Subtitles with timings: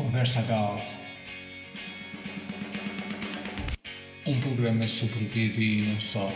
[0.00, 0.92] Conversa Galt.
[4.26, 6.32] Um programa sobre vida e não só.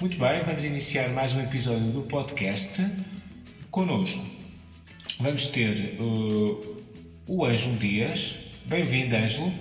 [0.00, 2.82] Muito bem, vamos iniciar mais um episódio do podcast.
[3.70, 4.24] Connosco
[5.20, 6.82] vamos ter uh,
[7.28, 8.36] o Ângelo Dias.
[8.64, 9.52] Bem-vindo, Ângelo.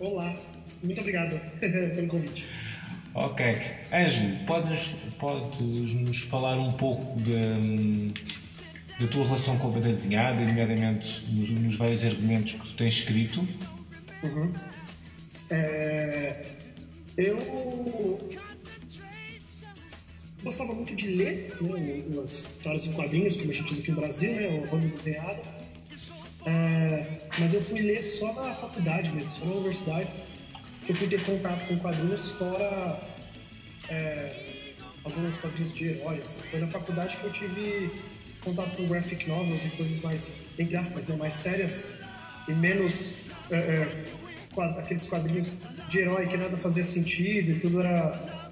[0.00, 0.36] Olá,
[0.82, 2.44] muito obrigado pelo convite.
[3.14, 3.81] Ok.
[3.92, 8.10] Ângelo, podes, podes nos falar um pouco de,
[8.98, 13.46] da tua relação com a desenhada, nomeadamente nos, nos, vários argumentos que tu tens escrito?
[14.22, 14.50] Uhum.
[15.50, 16.42] É,
[17.18, 18.18] eu
[20.42, 24.00] gostava muito de ler né, umas histórias em quadrinhos, como a gente diz aqui no
[24.00, 25.42] Brasil, né, o banda desenhada.
[26.46, 30.08] É, mas eu fui ler só na faculdade mesmo, só na universidade
[30.86, 33.11] que eu fui ter contato com quadrinhos fora
[33.92, 34.32] é,
[35.04, 36.38] alguns quadrinhos de heróis.
[36.50, 37.90] Foi na faculdade que eu tive
[38.42, 41.98] contato com graphic novels e coisas mais, entre aspas, né, mais sérias
[42.48, 43.12] e menos
[43.50, 43.88] é, é,
[44.78, 48.42] aqueles quadrinhos de herói que nada fazia sentido e tudo era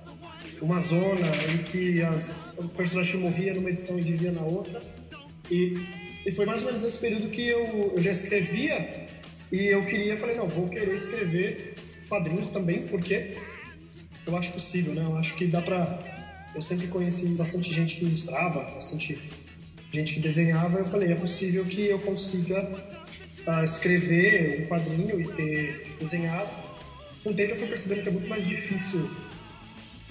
[0.60, 4.80] uma zona em que as, o personagem morria numa edição e vivia na outra.
[5.50, 5.78] E,
[6.26, 9.06] e foi mais ou menos nesse período que eu, eu já escrevia
[9.50, 11.74] e eu queria, falei, não, vou querer escrever
[12.08, 13.36] quadrinhos também, porque
[14.30, 15.02] eu acho possível, né?
[15.02, 15.98] Eu acho que dá pra.
[16.54, 19.18] Eu sempre conheci bastante gente que ilustrava, bastante
[19.92, 20.78] gente que desenhava.
[20.78, 22.62] Eu falei, é possível que eu consiga
[23.46, 26.50] uh, escrever um quadrinho e ter desenhado.
[27.22, 29.10] Com o tempo eu fui percebendo que é muito mais difícil.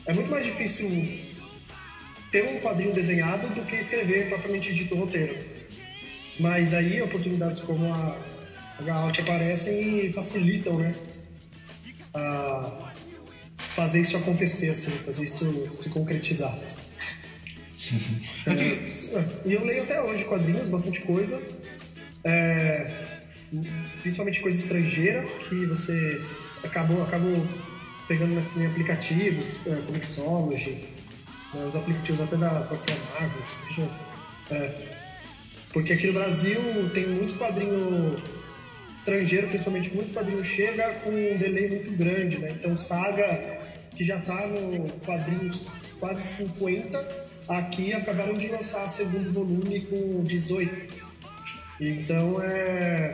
[0.05, 0.89] É muito mais difícil
[2.31, 5.37] ter um quadrinho desenhado do que escrever propriamente dito roteiro.
[6.39, 8.17] Mas aí oportunidades como a,
[8.79, 10.95] a Gaut aparecem e facilitam, né?
[12.13, 12.88] a
[13.79, 16.53] fazer isso acontecer, assim, fazer isso se concretizar.
[17.77, 18.27] Sim, sim.
[18.45, 21.41] É, e eu leio até hoje quadrinhos, bastante coisa.
[22.25, 22.91] É,
[24.01, 26.21] principalmente coisa estrangeira, que você
[26.61, 27.47] acabou, acabou
[28.05, 30.83] pegando em aplicativos, é, como Mixology,
[31.53, 33.89] né, os aplicativos até da própria Marvel, seja.
[34.51, 34.87] É,
[35.71, 36.59] porque aqui no Brasil
[36.93, 38.21] tem muito quadrinho
[38.93, 42.51] estrangeiro, principalmente muito quadrinho, chega com um delay muito grande, né?
[42.59, 43.58] Então Saga,
[43.99, 45.67] que já está no quadrinhos
[45.99, 51.03] quase 50, aqui acabaram de lançar o segundo volume com 18.
[51.81, 53.13] Então é.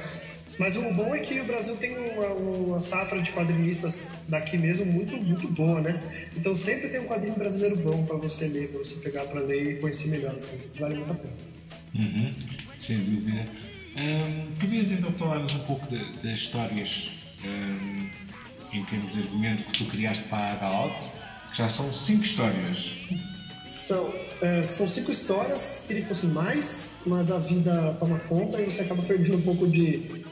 [0.60, 4.86] Mas o bom é que o Brasil tem uma, uma, safra de quadrinistas daqui mesmo
[4.86, 6.00] muito, muito boa, né?
[6.38, 9.72] Então sempre tem um quadrinho brasileiro bom para você ler, para você pegar para ler
[9.72, 11.34] e conhecer melhor, assim, vale muito a pena.
[11.96, 12.32] Uhum,
[12.78, 13.44] sem dúvida.
[13.98, 15.88] Um, então falar-nos um pouco
[16.22, 17.10] das histórias
[17.44, 18.05] um,
[18.76, 21.12] em termos de argumento que tu criaste para a Galout?
[21.52, 22.96] Que já são cinco histórias.
[23.66, 28.70] São, é, são cinco histórias, queria que fossem mais, mas a vida toma conta e
[28.70, 30.24] você acaba perdendo um pouco de,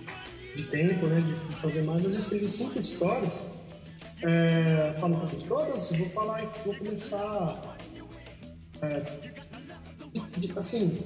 [0.56, 2.02] de tempo, né, de fazer mais.
[2.04, 3.48] Mas eu escrevi cinco histórias.
[4.22, 7.78] É, falo de todas, vou falar, vou começar.
[8.82, 9.00] É,
[10.14, 10.98] de, de, assim,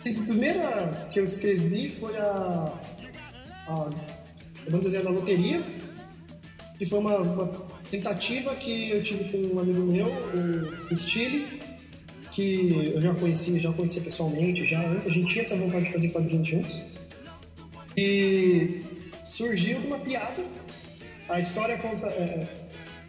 [0.00, 2.72] a primeira que eu escrevi foi a,
[3.68, 3.90] a,
[4.68, 5.62] banda desenhada da loteria,
[6.80, 7.46] que foi uma, uma,
[7.90, 10.06] tentativa que eu tive com um amigo meu,
[10.90, 11.60] o Stile,
[12.32, 15.92] que eu já conhecia, já conhecia pessoalmente, já antes, a gente tinha essa vontade de
[15.92, 16.80] fazer quadrinhos juntos.
[17.98, 18.80] E
[19.22, 20.42] surgiu uma piada.
[21.28, 22.06] A história conta.
[22.06, 22.48] É, é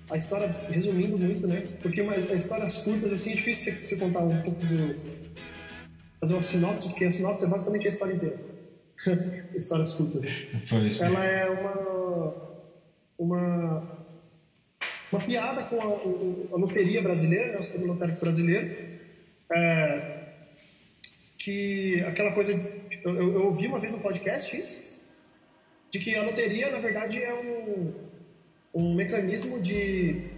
[0.09, 1.65] a história, resumindo muito, né?
[1.81, 4.99] Porque mas, histórias curtas, assim, é difícil você contar um pouco do,
[6.19, 8.37] fazer uma sinopse, porque a sinopse é basicamente a história inteira.
[9.55, 10.29] Histórias curtas.
[10.69, 10.99] Pois.
[10.99, 12.50] Ela é uma,
[13.21, 14.07] uma,
[15.11, 18.99] uma piada com a, a loteria brasileira, o sistema lotérico brasileiro.
[19.51, 20.21] É,
[21.37, 22.53] que aquela coisa.
[23.03, 24.79] Eu, eu, ouvi uma vez no podcast isso,
[25.89, 27.93] de que a loteria, na verdade, é um,
[28.73, 30.29] um mecanismo de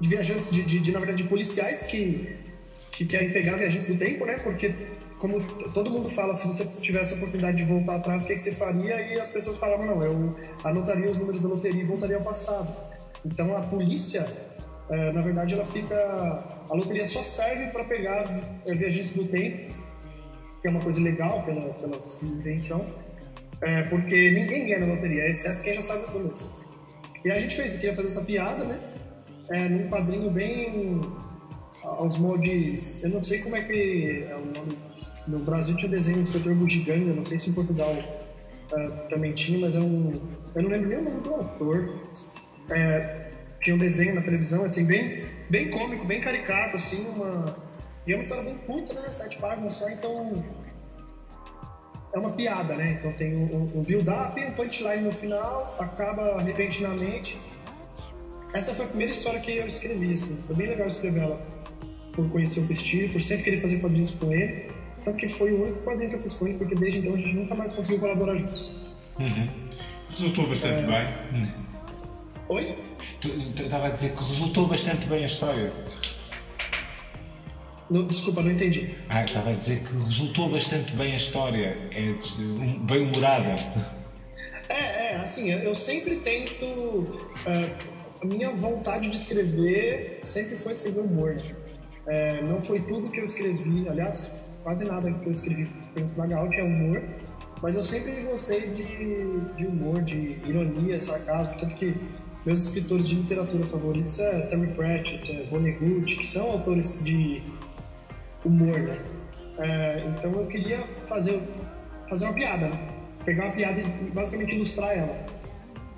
[0.00, 2.36] de viajantes, de, de, de, na verdade, de policiais que
[2.92, 4.38] que querem pegar viajantes do tempo, né?
[4.38, 4.74] Porque,
[5.18, 5.40] como
[5.72, 8.52] todo mundo fala, se você tivesse a oportunidade de voltar atrás, o que, que você
[8.52, 9.00] faria?
[9.00, 10.34] E as pessoas falavam, não, eu
[10.64, 12.68] anotaria os números da loteria e voltaria ao passado.
[13.24, 14.26] Então, a polícia,
[14.90, 15.96] é, na verdade, ela fica...
[16.70, 19.74] A loteria só serve para pegar é, viajantes do tempo,
[20.60, 22.84] que é uma coisa legal pela, pela invenção,
[23.60, 26.52] é, porque ninguém ganha na loteria, exceto quem já sabe os números.
[27.24, 28.78] E a gente fez, queria fazer essa piada, né?
[29.50, 31.02] É, num quadrinho bem
[31.82, 33.02] aos moldes.
[33.02, 34.78] Eu não sei como é que é o nome.
[35.28, 39.58] No Brasil tinha o desenho inspetor Bugiganga, não sei se em Portugal uh, também tinha,
[39.58, 40.12] mas é um.
[40.54, 42.00] Eu não lembro nem o nome do autor.
[42.70, 43.30] É,
[43.60, 47.56] tinha um desenho na televisão, assim, bem, bem cômico, bem caricato, assim, uma...
[48.06, 49.10] E é uma história bem curta, né?
[49.10, 50.42] Sete páginas só, então...
[52.14, 52.96] É uma piada, né?
[52.98, 57.38] Então tem um, um build-up, um punchline no final, acaba repentinamente.
[58.54, 60.36] Essa foi a primeira história que eu escrevi, assim.
[60.46, 61.46] Foi bem legal escrever ela
[62.14, 64.70] por conhecer o Pistilho, por sempre querer fazer quadrinhos com ele.
[65.04, 67.16] Tanto que foi o único quadrinho que eu fiz com ele, porque desde então a
[67.16, 68.72] gente nunca mais conseguiu colaborar juntos.
[69.18, 69.48] Uhum.
[70.10, 71.48] Resultou bastante bem.
[72.48, 72.78] Oi?
[73.20, 75.72] Tu- tu- Estava a dizer que resultou bastante bem a história.
[77.90, 78.90] Não, desculpa, não entendi.
[79.08, 81.74] Ah, estava a dizer que resultou bastante bem a história.
[81.90, 82.14] É
[82.82, 83.54] bem humorada.
[84.68, 87.26] É, é, assim, eu sempre tento.
[87.46, 87.70] é,
[88.22, 91.40] a minha vontade de escrever sempre foi escrever humor.
[92.06, 94.30] É, não foi tudo que eu escrevi, aliás,
[94.62, 95.68] quase nada que eu escrevi
[96.16, 97.02] da Gaut é humor,
[97.62, 98.84] mas eu sempre gostei de,
[99.56, 101.94] de humor, de ironia, sarcasmo, tanto que
[102.46, 107.42] meus escritores de literatura favoritos é Terry Pratchett, é Vonnegut, que são autores de
[108.44, 109.04] humor, né?
[109.58, 111.40] É, então eu queria fazer,
[112.08, 112.94] fazer uma piada, né?
[113.24, 115.26] pegar uma piada e basicamente ilustrar ela.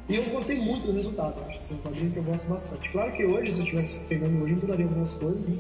[0.09, 2.91] E eu gostei muito do resultado, acho assim, um quadrinho que eu gosto bastante.
[2.91, 5.57] Claro que hoje, se eu estivesse pegando hoje, eu mudaria algumas coisas, né?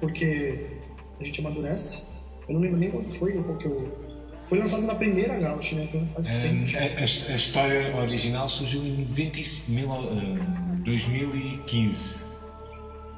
[0.00, 0.77] Porque
[1.20, 2.02] a gente amadurece.
[2.48, 4.06] Eu não lembro nem quando foi, porque eu...
[4.44, 5.84] Foi lançado na primeira Gauch, né?
[5.84, 6.78] Então faz Hum, tempo já.
[6.78, 12.24] a, a- a história original surgiu em 95, mil, ah, 2015.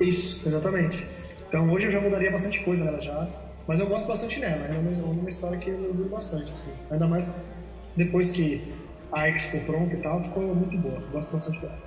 [0.00, 1.06] Isso, exatamente.
[1.49, 3.29] Então hoje eu já mudaria bastante coisa nela já,
[3.69, 4.64] mas eu gosto bastante nela.
[4.67, 6.70] É uma, é uma história que eu orgulho bastante, assim.
[6.91, 7.31] Ainda mais
[7.96, 8.62] depois que
[9.12, 10.94] a arte ficou pronta e tal, ficou muito boa.
[10.99, 11.79] Eu Gosto bastante dela.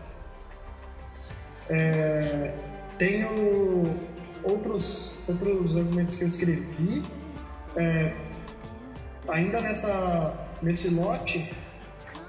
[1.70, 2.54] É,
[2.98, 3.98] tenho
[4.44, 7.04] outros, outros argumentos que eu escrevi.
[7.76, 8.14] É,
[9.28, 11.52] ainda nessa, nesse lote,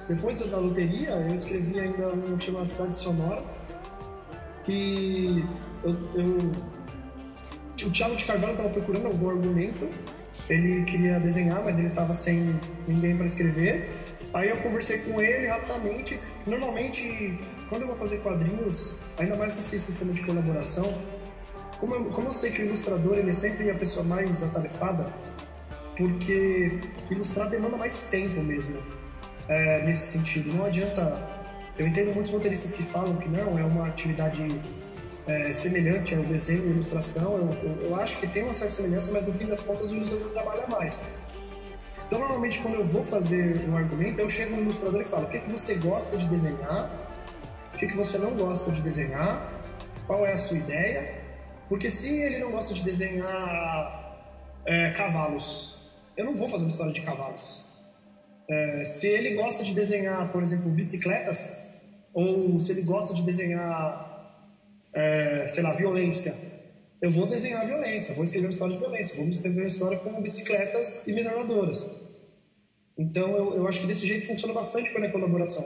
[0.09, 3.43] depois da loteria, eu escrevi ainda um chamado Cidade Sonora,
[4.65, 5.45] que
[5.83, 6.53] eu, eu-
[7.87, 9.89] o Thiago de Carvalho estava procurando algum argumento,
[10.49, 13.91] ele queria desenhar, mas ele estava sem ninguém para escrever.
[14.33, 16.19] Aí eu conversei com ele rapidamente.
[16.47, 17.39] Normalmente,
[17.69, 20.93] quando eu vou fazer quadrinhos, ainda mais nesse sistema de colaboração,
[21.81, 25.12] como eu, como eu sei que o ilustrador ele é sempre a pessoa mais atarefada,
[25.97, 26.81] porque
[27.11, 28.76] ilustrar demanda mais tempo mesmo
[29.49, 30.53] é, nesse sentido.
[30.53, 31.35] Não adianta.
[31.76, 34.61] Eu entendo muitos roteiristas que falam que não, é uma atividade
[35.26, 37.37] é, semelhante ao desenho e ilustração.
[37.37, 39.97] Eu, eu, eu acho que tem uma certa semelhança, mas no fim das contas o
[39.97, 41.03] ilustrador trabalha mais.
[42.06, 45.29] Então, normalmente, quando eu vou fazer um argumento, eu chego no ilustrador e falo: o
[45.29, 46.91] que, que você gosta de desenhar?
[47.73, 49.50] O que, que você não gosta de desenhar?
[50.06, 51.24] Qual é a sua ideia?
[51.69, 54.05] Porque se ele não gosta de desenhar
[54.67, 57.65] é, cavalos, eu não vou fazer uma história de cavalos.
[58.49, 61.63] É, se ele gosta de desenhar, por exemplo, bicicletas,
[62.13, 64.49] ou se ele gosta de desenhar,
[64.93, 66.35] é, sei lá, violência,
[67.01, 70.23] eu vou desenhar violência, vou escrever uma história de violência, vou escrever uma história com
[70.23, 71.91] bicicletas e metralhadoras.
[72.97, 75.65] Então eu, eu acho que desse jeito funciona bastante com a colaboração.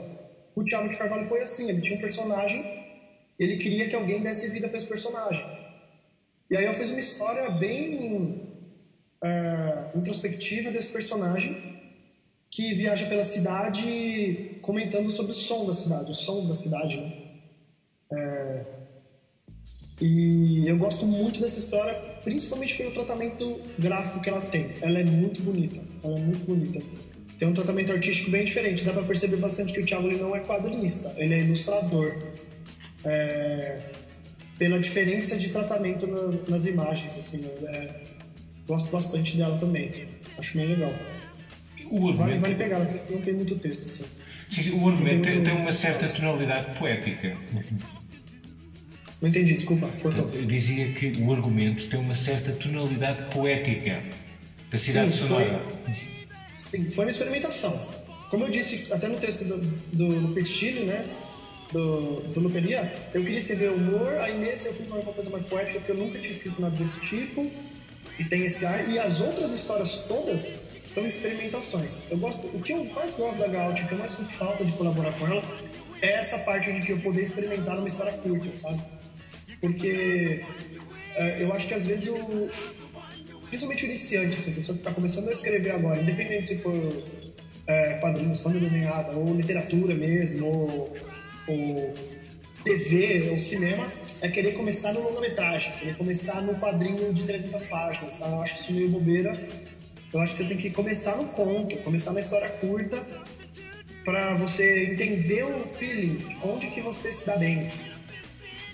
[0.55, 2.63] O Thiago de Carvalho foi assim, ele tinha um personagem,
[3.37, 5.45] ele queria que alguém desse vida para esse personagem.
[6.49, 8.41] E aí eu fiz uma história bem
[9.23, 11.79] é, introspectiva desse personagem
[12.49, 17.13] que viaja pela cidade comentando sobre o som da cidade, os sons da cidade, né?
[18.11, 18.65] É,
[20.01, 24.71] e eu gosto muito dessa história, principalmente pelo tratamento gráfico que ela tem.
[24.81, 26.79] Ela é muito bonita, ela é muito bonita.
[27.37, 28.83] Tem um tratamento artístico bem diferente.
[28.83, 32.15] Dá pra perceber bastante que o Thiago ele não é quadrinista, ele é ilustrador.
[33.03, 33.79] É,
[34.59, 37.89] pela diferença de tratamento na- nas imagens, assim, é,
[38.67, 39.89] gosto bastante dela também.
[40.37, 40.93] Acho bem legal.
[41.89, 44.03] O Vale, vale pegar, ela não tem muito texto, assim.
[44.49, 47.35] sim, o argumento tem, Tem uma certa tonalidade poética.
[49.21, 50.29] Não entendi, desculpa, cortou.
[50.29, 54.01] Eu dizia que o argumento tem uma certa tonalidade poética
[54.71, 55.61] da cidade Sim, sonora.
[56.57, 57.87] Sim, foi uma experimentação.
[58.29, 61.03] Como eu disse até no texto do, do, do Pestilho, né?
[61.71, 65.77] Do, do Luperia, eu queria escrever humor, aí nesse eu para uma coisa mais poética,
[65.79, 67.45] porque eu nunca tinha escrito nada desse tipo,
[68.17, 68.89] e tem esse ar.
[68.89, 72.01] E as outras histórias todas são experimentações.
[72.09, 74.65] Eu gosto, o que eu mais gosto da Gaut, o que eu mais sinto falta
[74.65, 75.43] de colaborar com ela,
[76.01, 78.81] é essa parte de eu poder experimentar numa história curta, sabe?
[79.61, 80.43] Porque
[81.15, 82.49] é, eu acho que às vezes o,
[83.47, 86.73] principalmente o iniciante, assim, a pessoa que está começando a escrever agora, independente se for
[87.67, 90.97] é, quadrinhos, fã desenhada, ou literatura mesmo, ou,
[91.49, 91.93] ou
[92.63, 93.87] TV, ou cinema,
[94.21, 98.15] é querer começar no longa-metragem, querer começar no quadrinho de 300 páginas.
[98.15, 98.27] Tá?
[98.27, 99.33] Eu acho isso meio bobeira.
[100.13, 103.05] Eu acho que você tem que começar no conto, começar na história curta,
[104.03, 107.71] para você entender o feeling, onde que você se dá bem.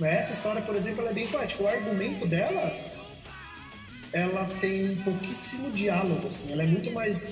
[0.02, 1.64] Essa história, por exemplo, ela é bem poética.
[1.64, 2.76] O argumento dela,
[4.12, 6.52] ela tem pouquíssimo diálogo, assim.
[6.52, 7.30] Ela é muito mais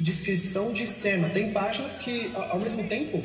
[0.00, 1.28] descrição de cena.
[1.28, 3.22] Tem páginas que, ao mesmo tempo,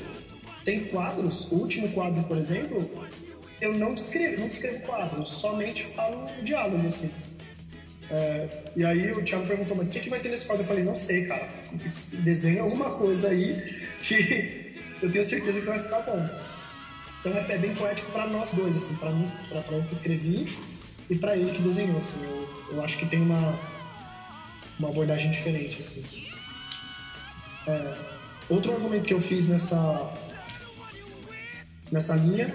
[0.66, 1.50] tem quadros.
[1.52, 2.90] O último quadro, por exemplo,
[3.62, 7.10] eu não descrevo, não descrevo quadro, eu somente falo um diálogo, assim.
[8.10, 10.64] É, e aí o Thiago perguntou, mas o que, que vai ter nesse quadro?
[10.64, 11.48] Eu falei, não sei, cara.
[12.14, 13.56] Desenha alguma coisa aí
[14.04, 16.30] que eu tenho certeza que vai ficar bom.
[17.20, 20.58] Então é, é bem poético para nós dois, assim, para mim, para eu que escrevi
[21.10, 22.22] e para ele que desenhou, assim.
[22.24, 23.60] Eu, eu acho que tem uma,
[24.80, 26.04] uma abordagem diferente, assim.
[27.68, 27.96] É,
[28.50, 30.14] outro argumento que eu fiz nessa
[31.92, 32.54] nessa linha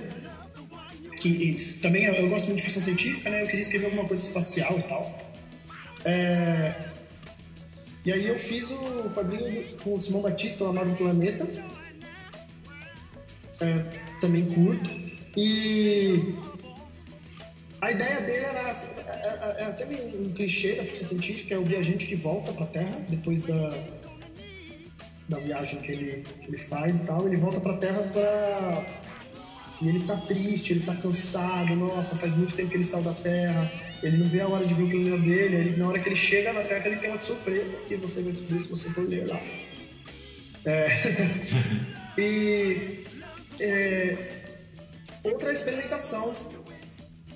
[1.21, 3.43] que também eu, gosto muito de ficção científica, né?
[3.43, 5.19] Eu queria escrever alguma coisa espacial e tal.
[6.05, 6.75] É...
[8.05, 11.47] E aí eu fiz o quadrinho com o Simão Batista, o Amado Planeta.
[13.61, 13.85] É,
[14.21, 14.91] também curto.
[15.37, 16.35] E
[17.83, 18.71] a ideia dele era.
[18.71, 22.53] É, é, é até um, um clichê da ficção científica, é o viajante que volta
[22.53, 23.75] para a Terra depois da,
[25.29, 27.27] da viagem que ele, que ele faz e tal.
[27.27, 28.85] Ele volta para a Terra para
[29.81, 33.15] e ele tá triste, ele tá cansado, nossa, faz muito tempo que ele saiu da
[33.15, 33.71] Terra,
[34.03, 36.17] ele não vê a hora de ver o planeta dele, ele, na hora que ele
[36.17, 39.27] chega na Terra ele tem uma surpresa que você vai descobrir se você for ler
[39.27, 39.41] lá.
[40.67, 40.89] É...
[42.21, 43.05] e
[43.59, 44.17] é...
[45.25, 46.35] outra experimentação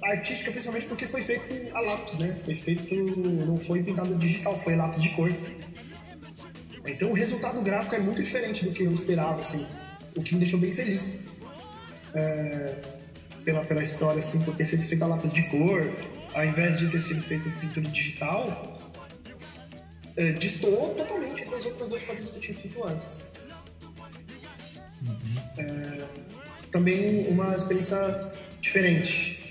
[0.03, 2.37] artística, principalmente porque foi feito a lápis, né?
[2.45, 5.33] Foi feito, não foi pintado digital, foi lápis de cor.
[6.87, 9.67] Então o resultado gráfico é muito diferente do que eu esperava, assim,
[10.15, 11.24] o que me deixou bem feliz
[12.14, 12.75] é,
[13.44, 15.90] pela, pela história, assim, por ter sido feita a lápis de cor,
[16.33, 18.80] ao invés de ter sido feito pintura digital,
[20.16, 23.23] é, destoou totalmente das outras duas quadrinhos que eu tinha escrito antes.
[25.02, 25.37] Uhum.
[25.59, 26.04] É,
[26.71, 29.42] também uma experiência diferente.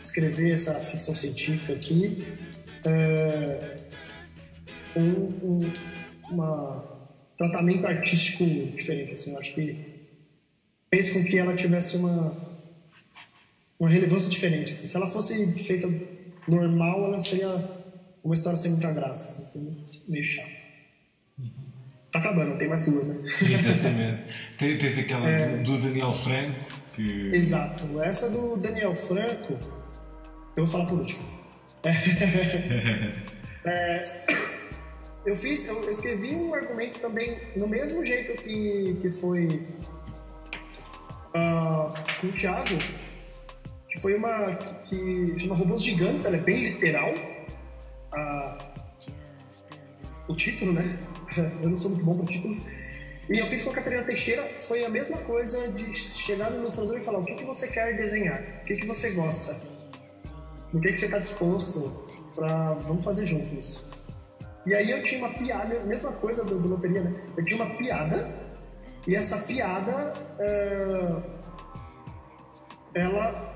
[0.00, 2.26] Escrever essa ficção científica aqui
[2.84, 3.76] é,
[4.96, 5.72] um, um
[6.30, 6.92] uma
[7.36, 8.44] tratamento artístico
[8.76, 9.12] diferente.
[9.12, 9.91] Assim, eu acho que
[10.94, 12.36] fez com que ela tivesse uma,
[13.80, 14.72] uma relevância diferente.
[14.72, 14.86] Assim.
[14.86, 15.88] Se ela fosse feita
[16.46, 17.48] normal, ela seria
[18.22, 20.62] uma história sem muita graça, assim, meio chato.
[22.10, 23.16] Tá acabando, tem mais duas, né?
[23.40, 24.24] Exatamente.
[24.58, 25.56] Tem, tens aquela é...
[25.62, 26.60] do Daniel Franco.
[26.92, 27.30] Que...
[27.34, 28.02] Exato.
[28.02, 29.54] Essa do Daniel Franco,
[30.54, 31.24] eu vou falar por último.
[33.64, 34.04] É...
[35.24, 39.64] eu fiz, eu escrevi um argumento também no mesmo jeito que, que foi
[41.34, 42.78] uh, com o Thiago,
[43.90, 47.10] que foi uma que, chama Robôs Gigantes, ela é bem literal.
[48.12, 48.72] Uh,
[50.28, 50.98] o título, né?
[51.62, 52.60] Eu não sou muito bom para títulos.
[53.30, 56.98] E eu fiz com a Catarina Teixeira, foi a mesma coisa de chegar no ilustrador
[56.98, 59.56] e falar o que, que você quer desenhar, o que, que você gosta,
[60.72, 63.90] no que, que você está disposto para vamos fazer juntos.
[64.66, 67.14] E aí eu tinha uma piada, mesma coisa do, do Loteria, né?
[67.36, 68.28] Eu tinha uma piada
[69.06, 71.22] e essa piada, é,
[72.94, 73.54] ela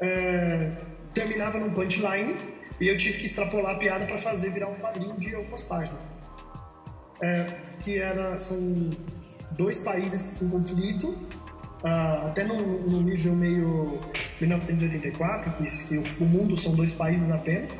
[0.00, 0.72] é,
[1.12, 2.36] terminava num punchline
[2.80, 6.06] e eu tive que extrapolar a piada para fazer virar um quadrinho de algumas páginas.
[7.22, 8.90] É, que era, são
[9.52, 11.10] dois países em conflito,
[11.84, 14.00] uh, até num, nível meio
[14.40, 17.76] 1984, que, que o mundo são dois países apenas.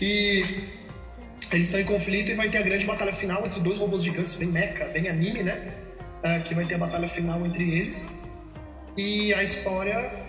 [0.00, 0.44] E
[1.52, 4.34] eles estão em conflito e vai ter a grande batalha final entre dois robôs gigantes,
[4.34, 5.74] bem mecha, bem anime, né?
[6.18, 8.08] Uh, que vai ter a batalha final entre eles.
[8.96, 10.26] E a história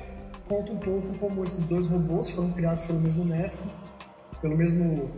[0.48, 3.70] conta um pouco como esses dois robôs foram criados pelo mesmo mestre,
[4.42, 5.12] pelo mesmo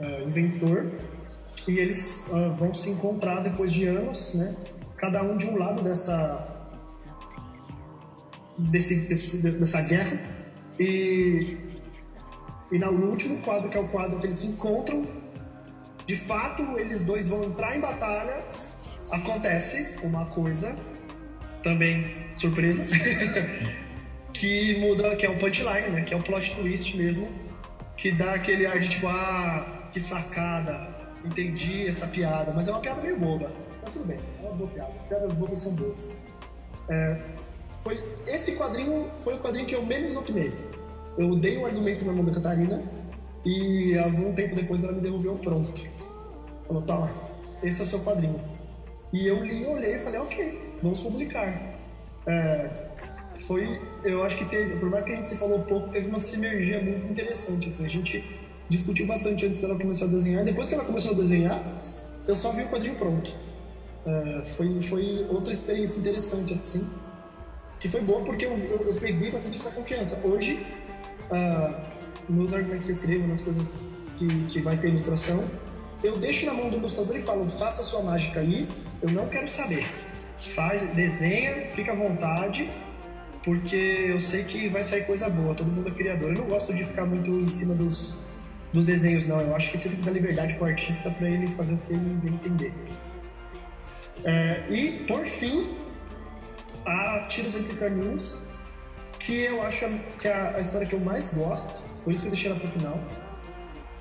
[0.00, 0.90] uh, inventor,
[1.68, 4.56] e eles uh, vão se encontrar depois de anos, né?
[4.96, 6.48] Cada um de um lado dessa
[8.58, 10.18] desse, desse dessa guerra
[10.78, 11.69] e
[12.72, 15.06] e no último quadro, que é o quadro que eles se encontram,
[16.06, 18.44] de fato, eles dois vão entrar em batalha.
[19.10, 20.74] Acontece uma coisa,
[21.64, 22.84] também surpresa,
[24.32, 26.02] que muda, que é o punchline, né?
[26.02, 27.28] Que é o plot twist mesmo,
[27.96, 30.88] que dá aquele ar de tipo, ah, que sacada,
[31.24, 33.52] entendi essa piada, mas é uma piada meio boba.
[33.82, 36.08] Mas tudo bem, é uma boa piada, as piadas bobas são boas.
[36.88, 37.20] É,
[37.82, 40.69] foi, esse quadrinho foi o quadrinho que eu menos opinei
[41.18, 42.82] eu dei um argumento na mão da Catarina
[43.44, 45.82] e algum tempo depois ela me devolveu pronto.
[46.66, 47.12] Falou, tá,
[47.62, 48.40] esse é o seu quadrinho.
[49.12, 51.78] E eu li, olhei e falei, ok, vamos publicar.
[52.26, 52.70] É,
[53.46, 56.18] foi, eu acho que teve, por mais que a gente se falou pouco, teve uma
[56.18, 57.68] sinergia muito interessante.
[57.68, 58.24] Assim, a gente
[58.68, 60.44] discutiu bastante antes dela começar a desenhar.
[60.44, 61.64] Depois que ela começou a desenhar,
[62.26, 63.34] eu só vi o quadrinho pronto.
[64.06, 66.86] É, foi, foi outra experiência interessante, assim.
[67.80, 70.20] que foi boa porque eu, eu, eu peguei bastante essa confiança.
[70.24, 70.64] Hoje,
[72.28, 73.76] nos argumentos que eu escrevo, nas coisas
[74.18, 75.44] que, que vai ter ilustração,
[76.02, 78.68] eu deixo na mão do ilustrador e falo, faça sua mágica aí,
[79.02, 79.86] eu não quero saber.
[80.54, 82.70] Faz, desenha, fica à vontade,
[83.44, 86.30] porque eu sei que vai sair coisa boa, todo mundo é criador.
[86.30, 88.14] Eu não gosto de ficar muito em cima dos,
[88.72, 89.40] dos desenhos, não.
[89.40, 92.72] Eu acho que que dar liberdade pro artista para ele fazer o que ele entender.
[94.24, 95.68] É, e, por fim,
[96.84, 98.38] a Tiros Entre Caminhos,
[99.20, 99.86] que eu acho
[100.18, 101.72] que é a história que eu mais gosto,
[102.02, 102.98] por isso que eu deixei ela pro final.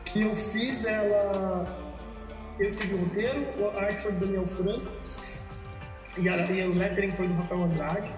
[0.06, 1.68] Que eu fiz ela.
[2.58, 3.46] Eu escrevi o roteiro,
[3.78, 4.92] a arte foi do Daniel Franco,
[6.18, 8.12] e, a, e o lettering foi do Rafael Andrade.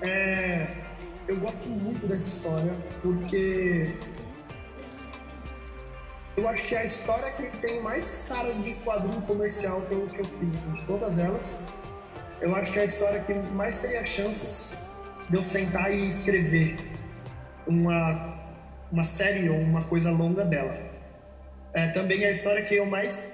[0.00, 0.68] É,
[1.28, 3.94] eu gosto muito dessa história porque
[6.36, 10.06] eu acho que é a história que tem mais cara de quadrinho comercial que eu,
[10.06, 11.58] que eu fiz, assim, de todas elas.
[12.40, 14.76] Eu acho que é a história que mais teria chances
[15.28, 16.76] de eu sentar e escrever
[17.66, 18.38] uma,
[18.90, 20.76] uma série ou uma coisa longa dela.
[21.72, 23.28] É também é a história que eu mais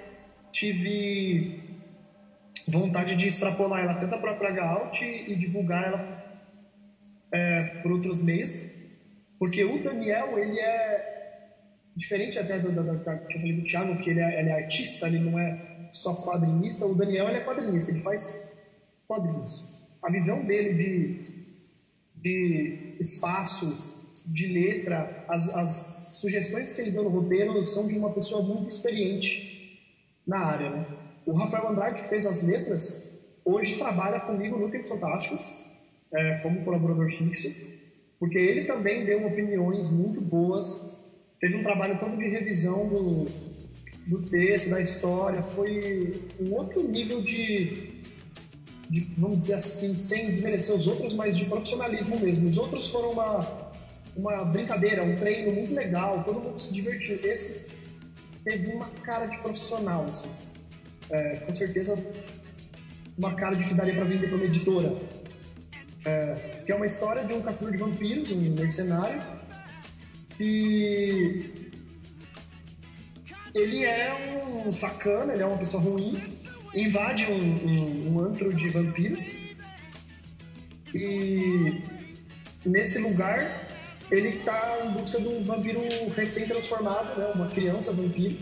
[0.53, 1.61] tive
[2.67, 6.19] vontade de extrapolar ela até da própria Gaut e divulgar ela
[7.33, 8.65] é, por outros meios,
[9.39, 11.19] porque o Daniel, ele é
[11.97, 15.19] diferente até do, do, do, do do Thiago, que ele é, ele é, artista, ele
[15.19, 18.39] não é só quadrinista, o Daniel ele é quadrinista, ele faz
[19.07, 19.67] quadrinhos.
[20.03, 21.38] A visão dele de,
[22.23, 23.97] de espaço,
[24.27, 28.69] de letra, as, as sugestões que ele deu no roteiro são de uma pessoa muito
[28.69, 29.81] experiente
[30.27, 30.71] na área.
[30.71, 30.87] Né?
[31.25, 35.53] O Rafael Andrade, que fez as letras, hoje trabalha comigo no Tempos Fantásticos,
[36.13, 37.51] é, como colaborador fixo,
[38.19, 40.99] porque ele também deu opiniões muito boas,
[41.41, 43.27] fez um trabalho todo de revisão do,
[44.07, 47.88] do texto, da história, foi um outro nível de,
[48.89, 52.49] de, vamos dizer assim, sem desmerecer os outros, mas de profissionalismo mesmo.
[52.49, 53.41] Os outros foram uma,
[54.17, 57.19] uma brincadeira, um treino muito legal, todo mundo se divertiu.
[57.23, 57.67] Esse
[58.45, 60.29] teve uma cara de profissional, assim.
[61.11, 61.99] É, com certeza
[63.17, 64.95] uma cara de que daria para vender para uma editora
[66.09, 69.21] é, que é uma história de um caçador de vampiros, um mercenário,
[70.41, 71.69] e
[73.55, 76.38] ele é um sacana, ele é uma pessoa ruim,
[76.75, 79.35] invade um, um, um antro de vampiros
[80.95, 81.81] e
[82.65, 83.51] nesse lugar
[84.11, 85.81] ele está em busca de um vampiro
[86.17, 88.37] recém-transformado, né, uma criança vampiro,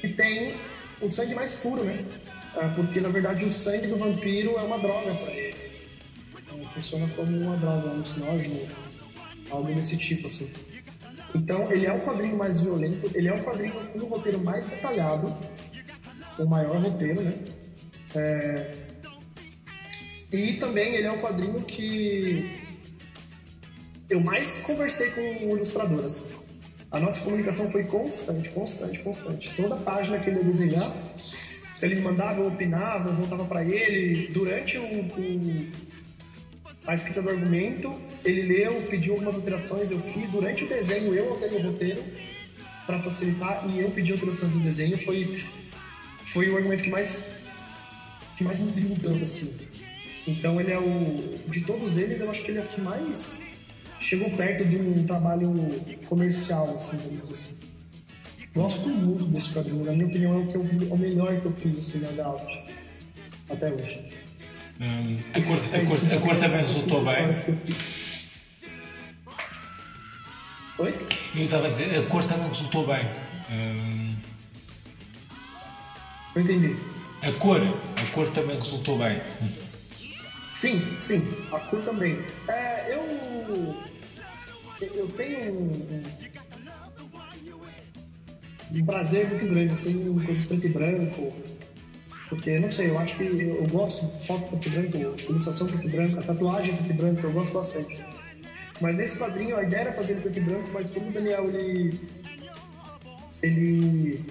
[0.00, 0.54] que tem
[1.00, 2.04] o sangue mais puro, né?
[2.54, 5.52] Ah, porque na verdade o sangue do vampiro é uma droga para ele
[6.72, 8.60] funciona como uma droga, um alucinógeno,
[9.50, 10.50] algo desse tipo, assim.
[11.34, 14.66] Então, ele é o quadrinho mais violento, ele é o quadrinho com o roteiro mais
[14.66, 15.34] detalhado,
[16.38, 17.34] o maior roteiro, né?
[18.14, 18.74] É...
[20.32, 22.62] E também ele é o quadrinho que
[24.08, 26.26] eu mais conversei com o ilustrador, assim.
[26.90, 29.54] A nossa comunicação foi constante, constante, constante.
[29.54, 30.94] Toda página que ele ia desenhar,
[31.80, 34.28] ele mandava, eu opinava, eu voltava para ele.
[34.28, 35.92] Durante o, o
[36.86, 41.30] a escrita do argumento, ele leu, pediu algumas alterações, eu fiz durante o desenho, eu
[41.30, 42.02] alterei o roteiro
[42.86, 45.44] para facilitar e eu pedi alterações do desenho, foi
[46.32, 47.28] foi o argumento que mais
[48.36, 49.54] que mais me mudança assim.
[50.26, 53.40] Então ele é o de todos eles, eu acho que ele é o que mais
[53.98, 55.52] chegou perto de um trabalho
[56.06, 57.58] comercial, assim, vamos dizer assim.
[58.54, 61.46] Gosto muito desse quadrinho, na minha opinião é o, que eu, é o melhor que
[61.46, 62.64] eu fiz assim na Gaut
[63.50, 64.10] até hoje.
[64.80, 67.16] Hum, a, cor, a, cor, a cor também resultou bem.
[70.78, 70.94] Oi?
[71.36, 73.06] Eu estava a dizer, a cor também resultou bem.
[73.50, 74.11] Hum,
[76.34, 76.76] Não entendi.
[77.22, 77.60] A cor,
[77.96, 79.20] a cor também resultou bem.
[80.48, 82.18] Sim, sim, a cor também.
[82.48, 83.76] É, eu,
[84.94, 86.00] eu tenho um,
[88.72, 91.32] um prazer muito grande, assim, com esse preto e branco,
[92.28, 95.86] porque, não sei, eu acho que eu gosto de foto preto e branco, ilustração preto
[95.86, 98.04] e branco, a tatuagem preto e branco, eu gosto bastante.
[98.80, 102.00] Mas nesse quadrinho a ideia era fazer preto e branco, mas como o Daniel ele,
[103.42, 104.24] ele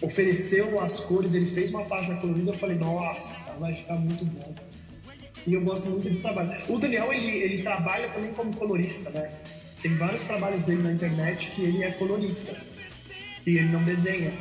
[0.00, 4.54] ofereceu as cores, ele fez uma página colorida, eu falei, nossa, vai ficar muito bom.
[5.46, 6.52] E eu gosto muito do trabalho.
[6.68, 9.30] O Daniel, ele, ele trabalha também como colorista, né?
[9.82, 12.56] Tem vários trabalhos dele na internet que ele é colorista.
[13.46, 14.32] E ele não desenha.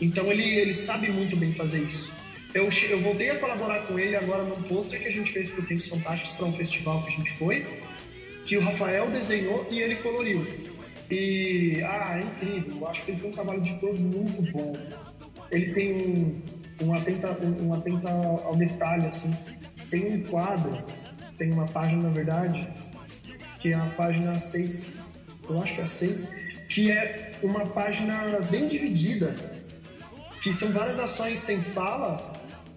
[0.00, 2.12] Então ele, ele sabe muito bem fazer isso.
[2.54, 5.62] Eu, eu voltei a colaborar com ele agora num pôster que a gente fez para
[5.62, 7.66] o Tempos Fantásticos, para um festival que a gente foi,
[8.46, 10.46] que o Rafael desenhou e ele coloriu.
[11.10, 14.76] E, ah, é incrível, eu acho que ele tem um trabalho de cor muito bom.
[15.50, 16.42] Ele tem um,
[16.82, 19.32] um, atenta, um, um atenta ao detalhe, assim.
[19.88, 20.76] Tem um quadro
[21.36, 22.66] tem uma página, na verdade,
[23.58, 25.00] que é a página 6,
[25.48, 26.28] eu acho que é a 6,
[26.68, 29.36] que é uma página bem dividida,
[30.42, 32.32] que são várias ações sem fala,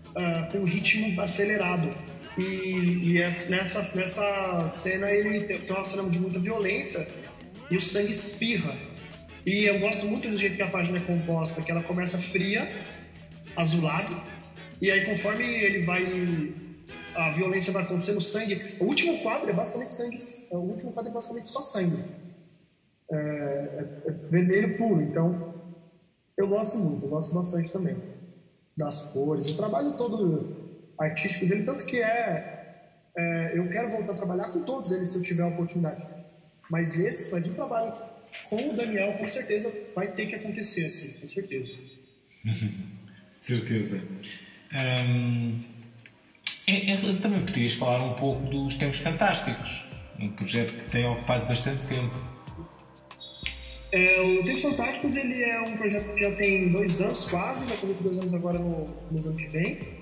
[0.10, 1.89] uh, com ritmo acelerado.
[2.38, 7.06] E, e nessa, nessa cena ele tem, tem uma cena de muita violência
[7.69, 8.75] e o sangue espirra.
[9.45, 12.69] E eu gosto muito do jeito que a página é composta, que ela começa fria,
[13.55, 14.15] azulado,
[14.82, 16.03] e aí conforme ele vai
[17.15, 18.77] a violência vai acontecendo, sangue.
[18.79, 20.17] O último quadro é basicamente sangue.
[20.51, 22.03] O último quadro é basicamente só sangue.
[23.12, 25.01] É, é, é vermelho puro.
[25.01, 25.53] Então,
[26.38, 27.97] eu gosto muito, eu gosto bastante também
[28.77, 30.55] das cores, o trabalho todo
[30.97, 35.17] artístico dele, tanto que é, é, eu quero voltar a trabalhar com todos eles se
[35.17, 36.05] eu tiver a oportunidade.
[36.69, 37.93] Mas esse, mas o trabalho
[38.49, 41.73] com o Daniel com certeza vai ter que acontecer, assim, com certeza.
[43.39, 44.01] certeza.
[44.73, 45.63] Um,
[46.67, 49.86] é, é, também podias falar um pouco dos Tempos Fantásticos,
[50.19, 52.15] um projeto que tem ocupado bastante tempo.
[53.91, 57.77] É, o Tempos Fantásticos ele é um projeto que já tem dois anos quase, vai
[57.77, 59.99] fazer dois anos agora no, no ano que vem.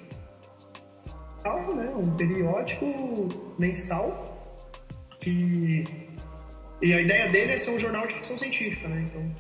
[1.46, 1.90] Né?
[1.98, 4.28] Um periódico mensal
[5.22, 6.07] que
[6.82, 9.10] e a ideia dele é ser um jornal de ficção científica, né?
[9.10, 9.36] Então,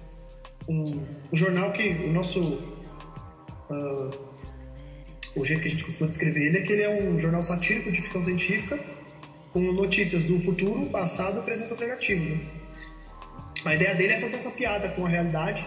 [0.67, 2.41] um, um jornal que o nosso
[3.69, 4.28] uh,
[5.36, 7.91] o jeito que a gente costuma descrever ele é que ele é um jornal satírico
[7.91, 8.80] de ficção científica
[9.52, 12.30] com notícias do futuro, passado e presente alternativos.
[12.30, 12.39] Né?
[13.65, 15.65] A ideia dele é fazer essa piada com a realidade,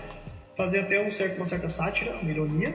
[0.56, 2.74] fazer até um certo, uma certa sátira, uma ironia,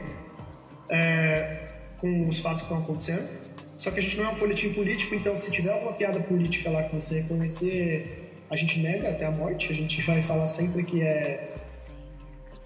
[0.90, 3.28] é, com os fatos que estão acontecendo.
[3.78, 6.70] Só que a gente não é um folhetim político, então se tiver alguma piada política
[6.70, 10.84] lá que você reconhecer, a gente nega até a morte, a gente vai falar sempre
[10.84, 11.50] que é,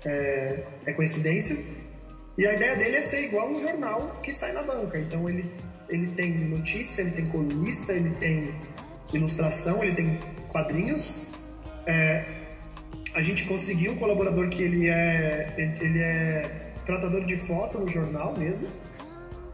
[0.06, 1.58] é, é coincidência.
[2.38, 4.98] E a ideia dele é ser igual um jornal que sai na banca.
[4.98, 5.52] Então ele,
[5.90, 8.54] ele tem notícia, ele tem colunista, ele tem
[9.14, 11.24] ilustração, ele tem quadrinhos.
[11.86, 12.24] É,
[13.14, 18.38] a gente conseguiu um colaborador que ele é, ele é tratador de foto no jornal
[18.38, 18.68] mesmo.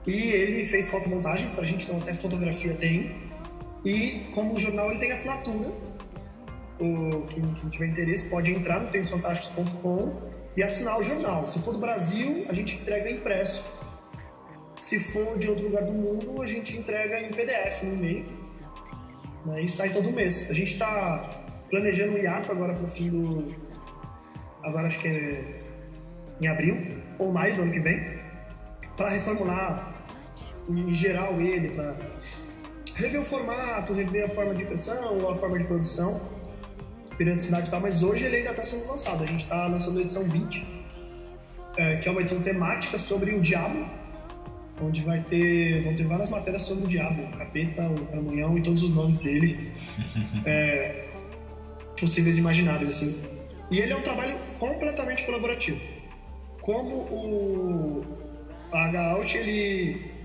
[0.06, 3.16] E ele fez fotomontagens pra gente, então até fotografia tem.
[3.84, 5.72] E como o jornal ele tem assinatura,
[6.80, 11.48] o, quem, quem tiver interesse pode entrar no temposfantásticos.com e assinar o jornal.
[11.48, 13.66] Se for do Brasil, a gente entrega impresso.
[14.78, 18.26] Se for de outro lugar do mundo, a gente entrega em PDF no e-mail.
[19.46, 20.50] Né, e sai todo mês.
[20.50, 23.54] A gente está planejando um hiato agora para o fim do.
[24.64, 25.62] Agora acho que é
[26.42, 28.20] em abril ou maio do ano que vem,
[28.98, 29.94] para reformular
[30.68, 31.98] em geral ele, para
[32.96, 36.35] rever o formato, rever a forma de impressão a forma de produção
[37.18, 39.24] periodicidade e tal, mas hoje ele ainda está sendo lançado.
[39.24, 40.66] A gente está lançando a edição 20,
[41.78, 43.86] é, que é uma edição temática sobre o diabo,
[44.82, 48.64] onde vai ter, vão ter várias matérias sobre o diabo, o capeta, o camunhão e
[48.64, 49.72] todos os nomes dele,
[50.46, 51.10] é,
[52.00, 53.24] possíveis e imagináveis, assim.
[53.72, 55.80] E ele é um trabalho completamente colaborativo.
[56.62, 58.06] Como o
[58.72, 60.16] H-Out, ele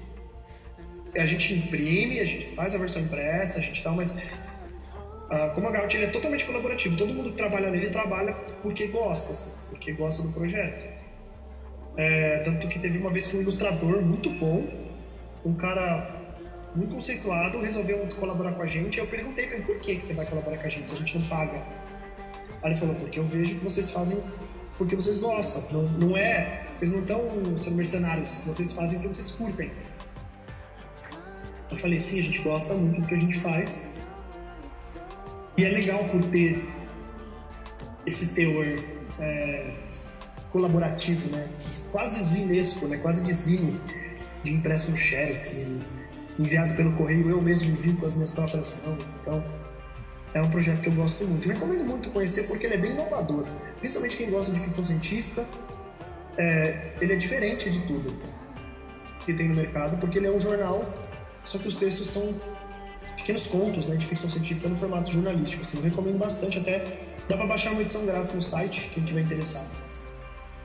[1.17, 4.15] a gente imprime, a gente faz a versão impressa, a gente tal, mas
[5.31, 8.89] Uh, como a Gaut ele é totalmente colaborativo, todo mundo que trabalha nele trabalha porque
[8.89, 10.91] gosta, assim, porque gosta do projeto.
[11.97, 14.67] É, tanto que teve uma vez que um ilustrador muito bom,
[15.45, 16.21] um cara
[16.75, 18.99] muito conceituado, resolveu colaborar com a gente.
[18.99, 20.99] Eu perguntei para ele por que, que você vai colaborar com a gente se a
[20.99, 21.65] gente não paga.
[22.63, 24.19] Aí ele falou: porque eu vejo que vocês fazem
[24.77, 25.63] porque vocês gostam.
[25.71, 26.67] Não, não é.
[26.75, 29.71] Vocês não estão sendo mercenários, vocês fazem porque vocês curtem.
[31.71, 33.81] Eu falei: sim, a gente gosta muito do que a gente faz
[35.61, 36.65] e é legal por ter
[38.07, 38.65] esse teor
[39.19, 39.75] é,
[40.51, 41.47] colaborativo, né?
[41.93, 42.97] Quase zinesco, né?
[42.97, 43.79] Quase de zine,
[44.43, 45.63] de impresso no xerox
[46.39, 47.29] enviado pelo correio.
[47.29, 49.15] Eu mesmo envio com as minhas próprias mãos.
[49.21, 49.45] Então,
[50.33, 51.47] é um projeto que eu gosto muito.
[51.47, 53.45] Recomendo muito conhecer porque ele é bem inovador.
[53.81, 55.45] Principalmente quem gosta de ficção científica.
[56.39, 58.17] É, ele é diferente de tudo
[59.27, 60.91] que tem no mercado, porque ele é um jornal,
[61.45, 62.35] só que os textos são
[63.21, 65.63] pequenos contos né, de ficção científica no formato jornalístico.
[65.63, 66.79] Assim, eu recomendo bastante, até
[67.29, 69.69] dá para baixar uma edição grátis no site, quem tiver interessado.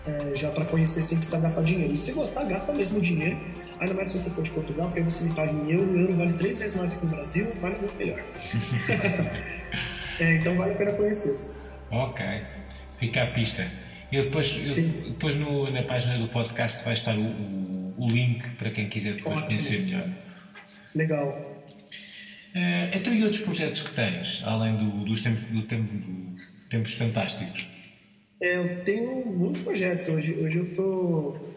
[0.07, 1.93] É, já para conhecer sem precisar gastar dinheiro.
[1.93, 3.37] E se gostar, gasta mesmo dinheiro,
[3.79, 5.99] ainda mais se você for de Portugal, porque aí você me paga em euro, o
[5.99, 8.19] euro vale três vezes mais que no Brasil, vale muito melhor.
[10.19, 11.35] é, então vale a pena conhecer.
[11.89, 12.23] Ok,
[12.97, 13.67] fica a pista.
[14.11, 18.47] E depois, eu, depois no, na página do podcast vai estar o, o, o link
[18.57, 19.47] para quem quiser depois Ótimo.
[19.47, 20.07] conhecer melhor.
[20.93, 21.54] Legal.
[22.55, 26.35] Uh, então, e outros projetos que tens, além do, dos tempos, do tempo, do
[26.69, 27.67] tempos fantásticos?
[28.39, 30.33] Eu tenho muitos projetos hoje.
[30.33, 31.55] Hoje eu estou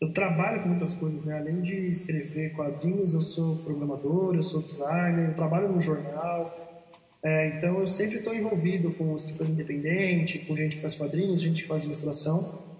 [0.00, 1.36] eu trabalho com muitas coisas, né?
[1.36, 6.56] Além de escrever quadrinhos, eu sou programador, eu sou designer, eu trabalho no jornal.
[7.22, 11.62] É, então eu sempre estou envolvido com escritor independente, com gente que faz quadrinhos, gente
[11.62, 12.70] que faz ilustração.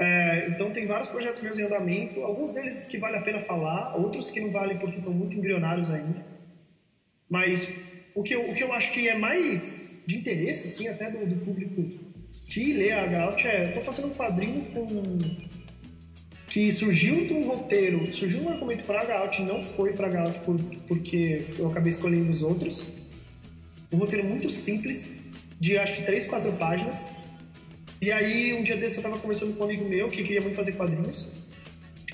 [0.00, 3.94] É, então tem vários projetos meus em andamento, alguns deles que vale a pena falar,
[3.96, 6.35] outros que não valem porque estão muito embrionários ainda.
[7.28, 7.72] Mas
[8.14, 11.26] o que eu, o que eu acho que é mais de interesse, assim, até do,
[11.26, 12.06] do público
[12.48, 15.18] que lê a Gaut é, estou fazendo um quadrinho com
[16.46, 20.38] que surgiu de um roteiro, surgiu um argumento para a Gaut, não foi para Gaut
[20.40, 20.56] por,
[20.88, 22.86] porque eu acabei escolhendo os outros.
[23.92, 25.18] Um roteiro muito simples,
[25.60, 27.08] de acho que três, quatro páginas.
[28.00, 30.54] E aí, um dia desse, eu estava conversando com um amigo meu que queria muito
[30.54, 31.30] fazer quadrinhos,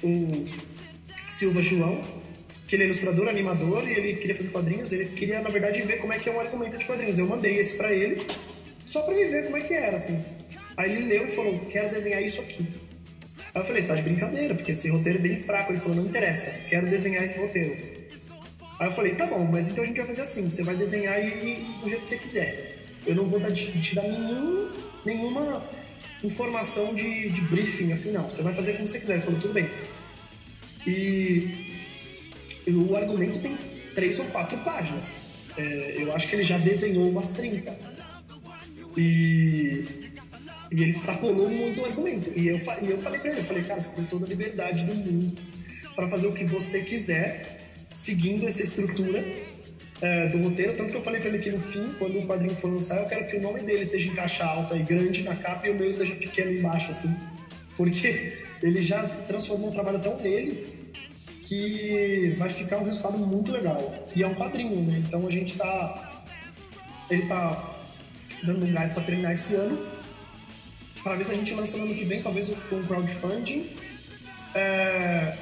[0.03, 0.44] o
[1.29, 2.01] Silva João,
[2.72, 4.90] que ele é ilustrador, animador, e ele queria fazer quadrinhos.
[4.92, 7.18] Ele queria, na verdade, ver como é que é um argumento de quadrinhos.
[7.18, 8.26] Eu mandei esse para ele,
[8.82, 10.18] só para ele ver como é que era, assim.
[10.78, 12.66] Aí ele leu e falou: Quero desenhar isso aqui.
[13.54, 15.70] Aí eu falei: Você tá de brincadeira, porque esse roteiro é bem fraco.
[15.70, 17.76] Ele falou: Não interessa, quero desenhar esse roteiro.
[18.80, 21.22] Aí eu falei: Tá bom, mas então a gente vai fazer assim: Você vai desenhar
[21.22, 22.78] e, do jeito que você quiser.
[23.06, 24.70] Eu não vou dar, te dar nenhum,
[25.04, 25.62] nenhuma
[26.24, 28.30] informação de, de briefing, assim, não.
[28.30, 29.16] Você vai fazer como você quiser.
[29.16, 29.68] Ele falou: Tudo bem.
[30.87, 31.70] E
[32.70, 33.57] o argumento tem
[33.94, 35.27] três ou quatro páginas.
[35.57, 37.77] É, eu acho que ele já desenhou umas 30.
[38.96, 39.83] E,
[40.70, 42.31] e ele extrapolou muito o argumento.
[42.37, 44.85] E eu, e eu falei pra ele, eu falei, cara, você tem toda a liberdade
[44.85, 45.37] do mundo
[45.94, 49.25] para fazer o que você quiser, seguindo essa estrutura
[50.01, 50.77] é, do roteiro.
[50.77, 53.09] Tanto que eu falei pra ele que no fim, quando o quadrinho for lançar, eu
[53.09, 55.75] quero que o nome dele esteja em caixa alta e grande na capa e o
[55.75, 57.14] meu esteja pequeno embaixo, assim.
[57.77, 60.82] Porque ele já transformou um trabalho tão nele
[61.52, 63.94] que vai ficar um resultado muito legal.
[64.16, 65.00] E é um quadrinho, né?
[65.04, 66.24] Então a gente tá.
[67.10, 67.76] Ele tá
[68.42, 69.86] dando um gás para terminar esse ano.
[71.02, 73.76] Para ver se a gente lança no ano que vem, talvez com crowdfunding.
[74.54, 75.36] É,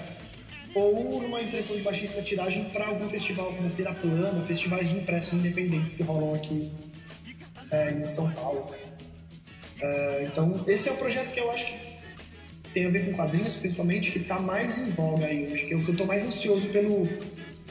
[0.75, 5.33] ou numa impressão de baixíssima tiragem para algum festival como Feira Plana, festivais de impressos
[5.35, 6.73] independentes que rolam aqui
[7.71, 8.75] é, em São Paulo.
[9.81, 11.90] É, então, esse é o projeto que eu acho que
[12.73, 15.85] tem a ver com quadrinhos, principalmente, que está mais em voga aí hoje, que eu,
[15.85, 17.09] que eu tô mais ansioso pelo,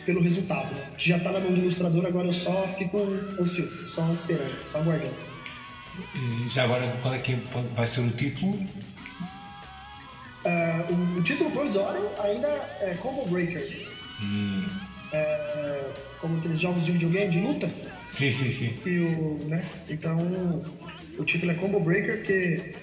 [0.06, 0.74] pelo resultado.
[0.76, 0.82] Né?
[0.98, 2.98] Que já está na mão do ilustrador, agora eu só fico
[3.40, 5.30] ansioso, só esperando, só aguardando.
[6.16, 7.38] E já agora, qual é que
[7.76, 8.54] vai ser o título?
[10.46, 12.48] Uh, o, o, título provisório ainda
[12.82, 13.88] é Combo Breaker.
[14.22, 14.66] Hum.
[15.12, 15.90] É,
[16.22, 17.70] como aqueles jogos de videogame de luta.
[18.08, 18.70] Sim, sim, sim.
[18.84, 19.66] Que o, né?
[19.90, 20.18] Então,
[21.18, 22.74] o título é Combo Breaker, que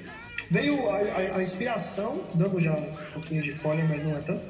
[0.50, 4.46] Veio a, a, a, inspiração, dando já um pouquinho de spoiler, mas não é tanto.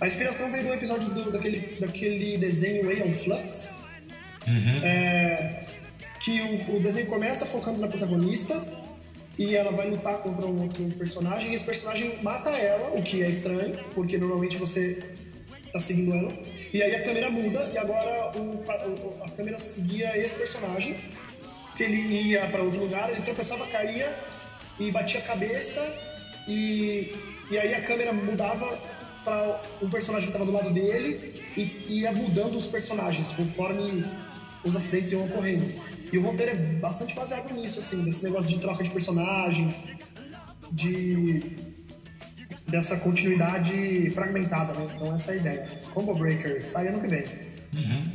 [0.00, 3.82] A inspiração veio do episódio do, daquele, daquele desenho Aeon Flux.
[4.46, 4.82] Uhum.
[4.82, 5.60] É,
[6.20, 8.62] que o, o, desenho começa focando na protagonista
[9.38, 13.22] e ela vai lutar contra um outro personagem e esse personagem mata ela, o que
[13.22, 15.02] é estranho, porque normalmente você
[15.72, 16.32] tá seguindo ela.
[16.72, 20.96] E aí a câmera muda e agora o, a, a câmera seguia esse personagem,
[21.76, 24.14] que ele ia para outro lugar, ele tropeçava, caía
[24.78, 25.86] e batia a cabeça
[26.46, 27.14] e,
[27.50, 28.78] e aí a câmera mudava
[29.24, 34.04] para o personagem que estava do lado dele e ia mudando os personagens conforme
[34.64, 35.66] os acidentes iam ocorrendo.
[36.12, 39.74] E o roteiro é bastante baseado nisso, assim, desse negócio de troca de personagem,
[40.72, 41.56] de
[42.66, 44.88] dessa continuidade fragmentada, né?
[44.94, 45.68] Então essa é a ideia.
[45.92, 47.24] Combo Breaker sai ano que vem.
[47.74, 48.12] Uhum.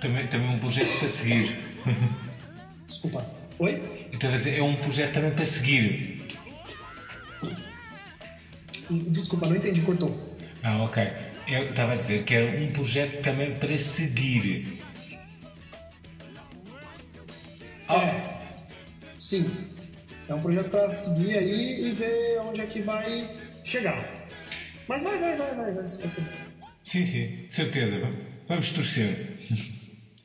[0.00, 1.58] Também, também um projeto para seguir.
[2.86, 3.39] Desculpa.
[3.60, 4.08] Oi?
[4.10, 6.26] Então, é um projeto também para seguir.
[8.90, 10.38] Desculpa, não entendi, cortou.
[10.62, 11.02] Ah, ok.
[11.46, 14.78] Eu estava a dizer que era um projeto também para seguir.
[17.90, 18.48] É,
[19.18, 19.44] sim.
[20.26, 23.28] É um projeto para seguir aí e ver onde é que vai
[23.62, 24.08] chegar.
[24.88, 25.86] Mas vai, vai, vai, vai, vai.
[25.86, 28.00] Sim, sim, certeza.
[28.48, 29.36] Vamos torcer.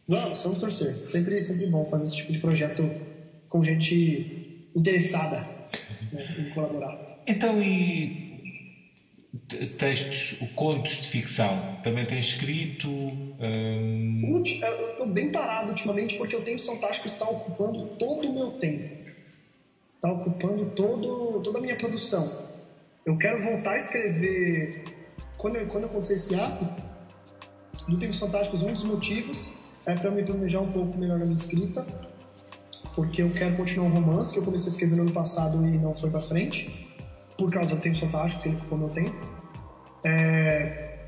[0.08, 0.95] Vamos, vamos torcer.
[1.06, 3.04] Sempre, sempre bom fazer esse tipo de projeto
[3.55, 5.47] com gente interessada
[6.11, 7.23] né, em colaborar.
[7.25, 8.25] Então, e
[9.77, 12.89] textos, contos de ficção, também tem escrito?
[12.89, 14.43] Hum...
[14.43, 18.93] Eu estou bem parado ultimamente porque o Tempo Fantástico está ocupando todo o meu tempo.
[19.95, 22.29] Está ocupando todo, toda a minha produção.
[23.05, 24.83] Eu quero voltar a escrever.
[25.37, 26.65] Quando eu, quando acontecer esse ato,
[27.87, 29.49] do Tempos Fantásticos, um dos motivos
[29.85, 31.85] é para me planejar um pouco melhor a minha escrita
[32.93, 35.78] porque eu quero continuar um romance que eu comecei a escrever no ano passado e
[35.78, 36.89] não foi para frente,
[37.38, 39.15] por causa do Tempo Fantástico, que ele ficou meu tempo.
[40.04, 41.00] É...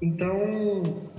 [0.00, 1.10] Então,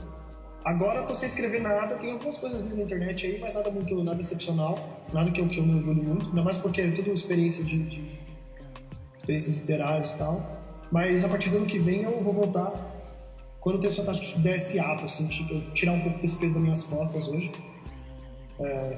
[0.64, 4.04] agora eu tô sem escrever nada, tem algumas coisas na internet aí, mas nada muito,
[4.04, 7.12] nada excepcional, nada que eu, que eu me orgulho muito, ainda mais porque é tudo
[7.12, 8.20] experiência de, de
[9.18, 10.58] experiências literárias e tal.
[10.92, 12.72] Mas a partir do ano que vem eu vou voltar
[13.60, 16.64] quando o Texto Fantástico der esse ato, assim, tipo, tirar um pouco desse peso das
[16.64, 17.52] minhas costas hoje.
[18.60, 18.96] É,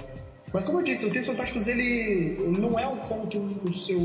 [0.53, 3.99] mas como eu disse, o Texto Fantásticos ele, não é um conto no seu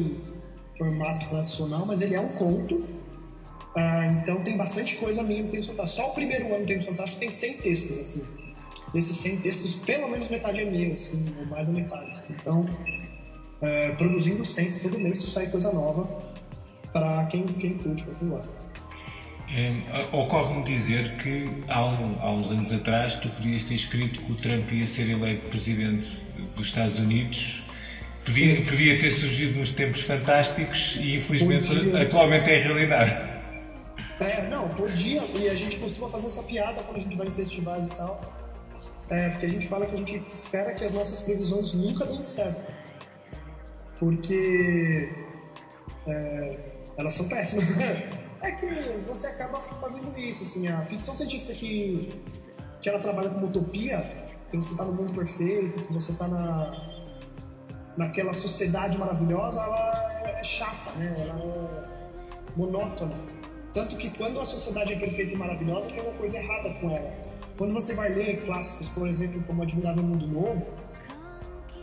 [0.77, 2.85] formato tradicional, mas ele é um conto.
[3.77, 6.03] Ah, então tem bastante coisa minha no Texto Fantástico.
[6.03, 8.25] Só o primeiro ano do Texto Fantástico tem 100 textos, assim.
[8.93, 12.11] Desses 100 textos, pelo menos metade é meu, assim, ou mais da metade.
[12.11, 12.35] Assim.
[12.41, 12.67] Então,
[13.61, 16.23] é, produzindo sempre, todo mês sai coisa nova
[16.93, 18.64] para quem, quem curte, para quem gosta.
[19.53, 24.33] É, Ocorre-me dizer que há, um, há, uns anos atrás tu podias ter escrito que
[24.33, 26.27] o Trump ia ser eleito presidente
[26.57, 27.63] dos Estados Unidos.
[28.25, 32.03] Podia, podia ter surgido nos tempos fantásticos e infelizmente podia.
[32.03, 33.35] atualmente é realidade.
[34.21, 37.33] É, não, podia, e a gente costuma fazer essa piada quando a gente vai em
[37.33, 38.33] festivais e tal.
[39.11, 42.23] É, porque a gente fala que a gente espera que as nossas previsões nunca deem
[42.23, 42.73] certo.
[43.99, 45.13] Porque
[46.07, 46.59] é,
[46.97, 47.67] elas são péssimas.
[48.45, 48.67] É que
[49.07, 52.23] você acaba fazendo isso, assim, a ficção científica que,
[52.81, 53.99] que ela trabalha como utopia,
[54.51, 56.73] que você está no mundo perfeito, que você está na,
[57.97, 61.15] naquela sociedade maravilhosa, ela é chata, né?
[61.19, 61.95] Ela é
[62.57, 63.15] monótona.
[63.73, 67.13] Tanto que quando a sociedade é perfeita e maravilhosa, tem uma coisa errada com ela.
[67.57, 70.67] Quando você vai ler clássicos, por exemplo, como Admirável Mundo Novo,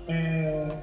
[0.08, 0.78] é,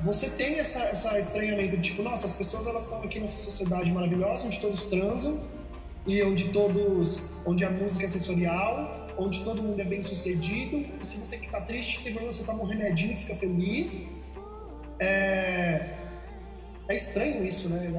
[0.00, 3.90] você tem essa, essa estranhamento de tipo, nossa, as pessoas elas estão aqui nessa sociedade
[3.90, 5.40] maravilhosa onde todos transam
[6.06, 10.86] e onde todos, onde a música é sensorial, onde todo mundo é bem sucedido.
[11.00, 14.06] E se você ficar triste, tem problema, você toma um remedinho e fica feliz.
[15.00, 15.94] É,
[16.88, 17.92] é estranho isso, né?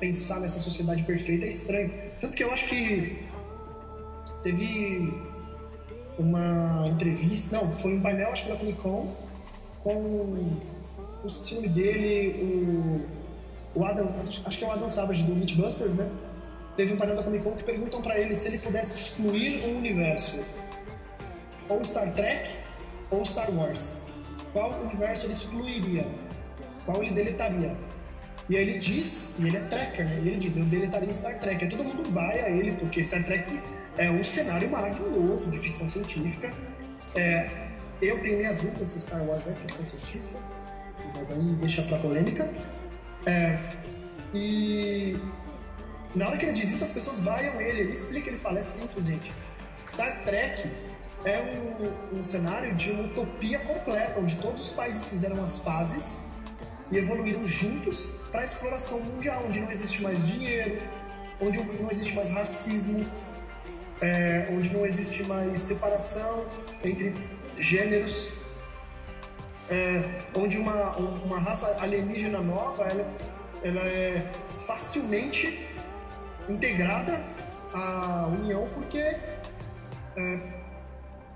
[0.00, 1.92] Pensar nessa sociedade perfeita é estranho.
[2.18, 3.18] Tanto que eu acho que
[4.42, 5.12] teve
[6.18, 9.14] uma entrevista, não, foi um painel, acho que da Comic Con,
[9.82, 10.56] com
[11.24, 13.04] o nome dele,
[13.74, 14.08] o, o Adam,
[14.44, 16.08] acho que é o Adam Savage do Mythbusters, né?
[16.76, 19.78] Teve um painel da Comic Con que perguntam para ele se ele pudesse excluir um
[19.78, 20.38] universo,
[21.68, 22.50] ou Star Trek
[23.10, 23.98] ou Star Wars.
[24.52, 26.06] Qual universo ele excluiria?
[26.86, 27.76] Qual ele deletaria?
[28.48, 30.22] E aí ele diz, e ele é tracker, né?
[30.24, 31.64] E ele diz, eu deletaria Star Trek.
[31.64, 33.60] Aí todo mundo vai a ele, porque Star Trek
[33.98, 36.50] é um cenário maravilhoso de ficção científica.
[37.14, 37.50] É,
[38.00, 40.38] eu tenho minhas dúvidas se Star Wars é ficção científica
[41.18, 42.48] mas aí deixa pra polêmica.
[43.26, 43.58] É,
[44.32, 45.20] e
[46.14, 48.62] na hora que ele diz isso, as pessoas vaiam ele, ele explica, ele fala, é
[48.62, 49.32] simples, gente.
[49.86, 50.70] Star Trek
[51.24, 56.22] é um, um cenário de uma utopia completa, onde todos os países fizeram as fases
[56.90, 60.80] e evoluíram juntos para a exploração mundial, onde não existe mais dinheiro,
[61.40, 63.04] onde não existe mais racismo,
[64.00, 66.46] é, onde não existe mais separação
[66.84, 67.12] entre
[67.58, 68.37] gêneros,
[69.70, 70.02] é,
[70.34, 73.04] onde uma, uma raça alienígena nova ela,
[73.62, 74.32] ela é
[74.66, 75.66] facilmente
[76.48, 77.22] integrada
[77.72, 79.18] à União porque é,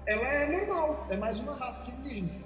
[0.07, 2.45] ela é normal, é mais uma raça de indígenas.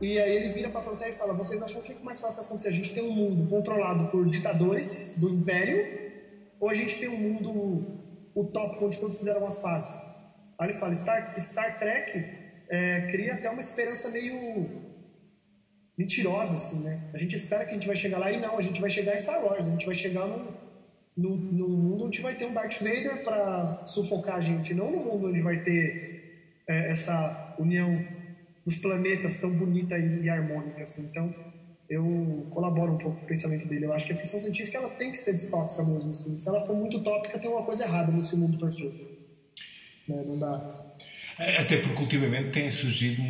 [0.00, 2.68] E aí ele vira para a e fala: Vocês acham que é mais fácil acontecer?
[2.68, 6.12] A gente tem um mundo controlado por ditadores do império
[6.60, 8.00] ou a gente tem um mundo
[8.34, 9.98] utópico onde todos fizeram as pazes?
[10.58, 12.24] Aí ele fala: Star, Star Trek
[12.68, 14.86] é, cria até uma esperança meio
[15.98, 17.10] mentirosa, assim, né?
[17.14, 19.14] A gente espera que a gente vai chegar lá e não, a gente vai chegar
[19.14, 20.54] em Star Wars, a gente vai chegar no,
[21.16, 24.98] no, no mundo onde vai ter um Darth Vader para sufocar a gente, não no
[24.98, 26.16] mundo onde vai ter
[26.68, 28.04] é, essa união
[28.64, 31.02] dos planetas tão bonita e, harmônica, assim.
[31.02, 31.32] Então,
[31.88, 33.86] eu colaboro um pouco com o pensamento dele.
[33.86, 36.10] Eu acho que a ficção científica ela tem que ser distópica mesmo.
[36.10, 36.36] Assim.
[36.36, 39.06] Se ela for muito tópica, tem uma coisa errada nesse mundo perfeito.
[40.08, 40.24] Né?
[40.26, 40.84] Não dá.
[41.38, 43.22] É, até porque ultimamente têm surgido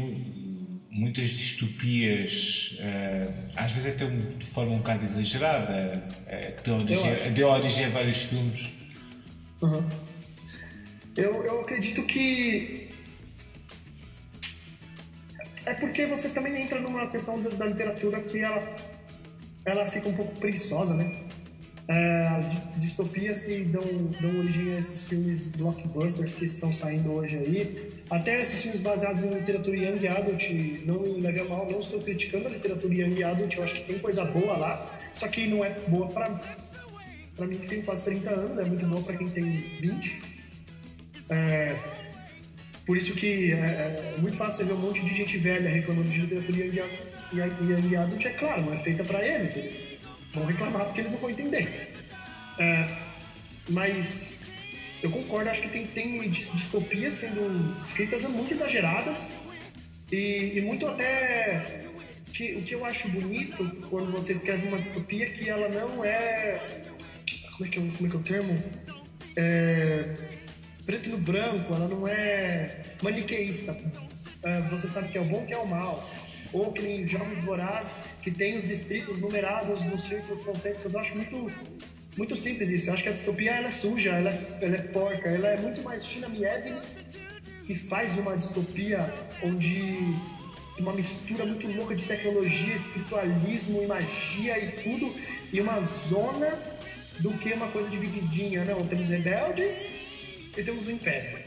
[0.97, 7.33] muitas distopias, uh, às vezes até de forma um bocado exagerada, uh, que deu origem,
[7.35, 8.71] deu origem a vários filmes.
[9.63, 9.87] Uhum.
[11.15, 12.89] Eu, eu acredito que.
[15.67, 18.77] É porque você também entra numa questão da, da literatura que ela,
[19.65, 21.26] ela fica um pouco preguiçosa, né?
[21.89, 23.83] É, as distopias que dão,
[24.21, 29.23] dão origem a esses filmes blockbusters que estão saindo hoje aí, até esses filmes baseados
[29.23, 30.51] em literatura young adult,
[30.85, 33.99] não leve a mal, não estou criticando a literatura young adult, eu acho que tem
[33.99, 36.41] coisa boa lá, só que não é boa para
[37.37, 39.45] para mim que tem quase 30 anos, é muito boa para quem tem
[39.79, 40.19] 20.
[41.29, 41.77] É,
[42.87, 46.09] por isso que é, é, muito fácil você ver um monte de gente velha reclamando
[46.09, 49.96] de literatura young adult, young adult é claro, não é feita para eles, eles
[50.33, 51.95] vão reclamar porque eles não vão entender.
[52.59, 52.89] É,
[53.69, 54.33] mas
[55.03, 59.27] eu concordo, acho que tem, tem distopias sendo escritas muito exageradas
[60.11, 61.85] e, e muito até.
[62.33, 66.05] Que, o que eu acho bonito quando você escreve uma distopia é que ela não
[66.05, 66.61] é,
[67.53, 68.65] Como é que é, o- como é, que é o termo?
[69.37, 70.15] É,
[70.85, 73.75] preto no branco, ela não é maniqueísta.
[74.43, 76.09] É, você sabe que é o bom que é o mal.
[76.53, 77.93] Ou que nem Jogos Vorazes,
[78.27, 80.93] que tem os distritos numerados nos círculos concêntricos.
[80.93, 81.53] Eu acho muito,
[82.17, 82.89] muito simples isso.
[82.89, 85.61] Eu acho que a distopia ela é suja, ela é, ela é porca, ela é
[85.61, 86.81] muito mais China Mieville
[87.65, 89.15] que faz uma distopia
[89.45, 89.97] onde
[90.77, 95.15] uma mistura muito louca de tecnologia, espiritualismo e magia e tudo,
[95.53, 96.51] e uma zona
[97.21, 98.65] do que uma coisa divididinha.
[98.65, 99.87] Não, temos rebeldes
[100.59, 101.45] e temos o império.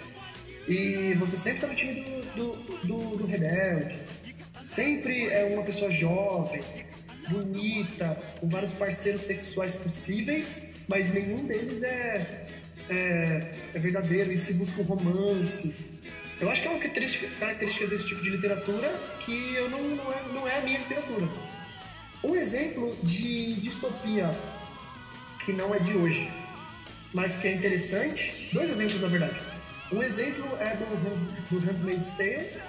[0.66, 4.00] E você sempre tá no time do, do, do, do rebelde.
[4.70, 6.62] Sempre é uma pessoa jovem,
[7.28, 12.46] bonita, com vários parceiros sexuais possíveis, mas nenhum deles é,
[12.88, 15.74] é, é verdadeiro e se busca um romance.
[16.40, 18.94] Eu acho que é uma característica, desse tipo de literatura
[19.26, 21.28] que eu não, não, é, não é a minha literatura.
[22.24, 24.30] Um exemplo de distopia
[25.46, 26.32] que não é de hoje,
[27.12, 29.36] mas que é interessante, dois exemplos na verdade.
[29.92, 32.69] Um exemplo é do, do Handmaid's Tale,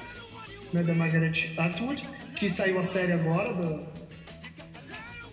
[0.72, 2.06] né, da Margaret Atwood,
[2.36, 3.68] que saiu a série agora da,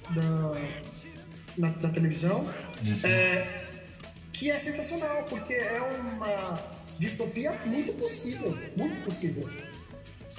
[0.09, 0.51] da,
[1.57, 2.45] na, na televisão,
[3.03, 3.65] é,
[4.33, 6.53] que é sensacional, porque é uma
[6.99, 9.49] distopia muito possível, muito possível.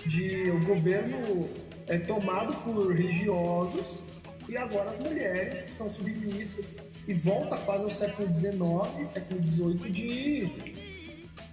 [0.07, 1.49] De o governo
[1.89, 4.01] é tomado por religiosos
[4.49, 6.75] e agora as mulheres são submissas
[7.07, 10.47] e volta quase ao século XIX, século XVIII de,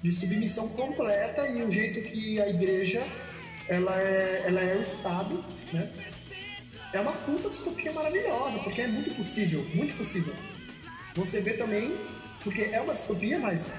[0.03, 3.01] de submissão completa e o jeito que a igreja
[3.67, 5.43] ela é, ela é o Estado,
[5.73, 5.89] né?
[6.93, 10.33] É uma puta distopia maravilhosa, porque é muito possível, muito possível.
[11.15, 11.93] Você vê também,
[12.41, 13.73] porque é uma distopia, mas.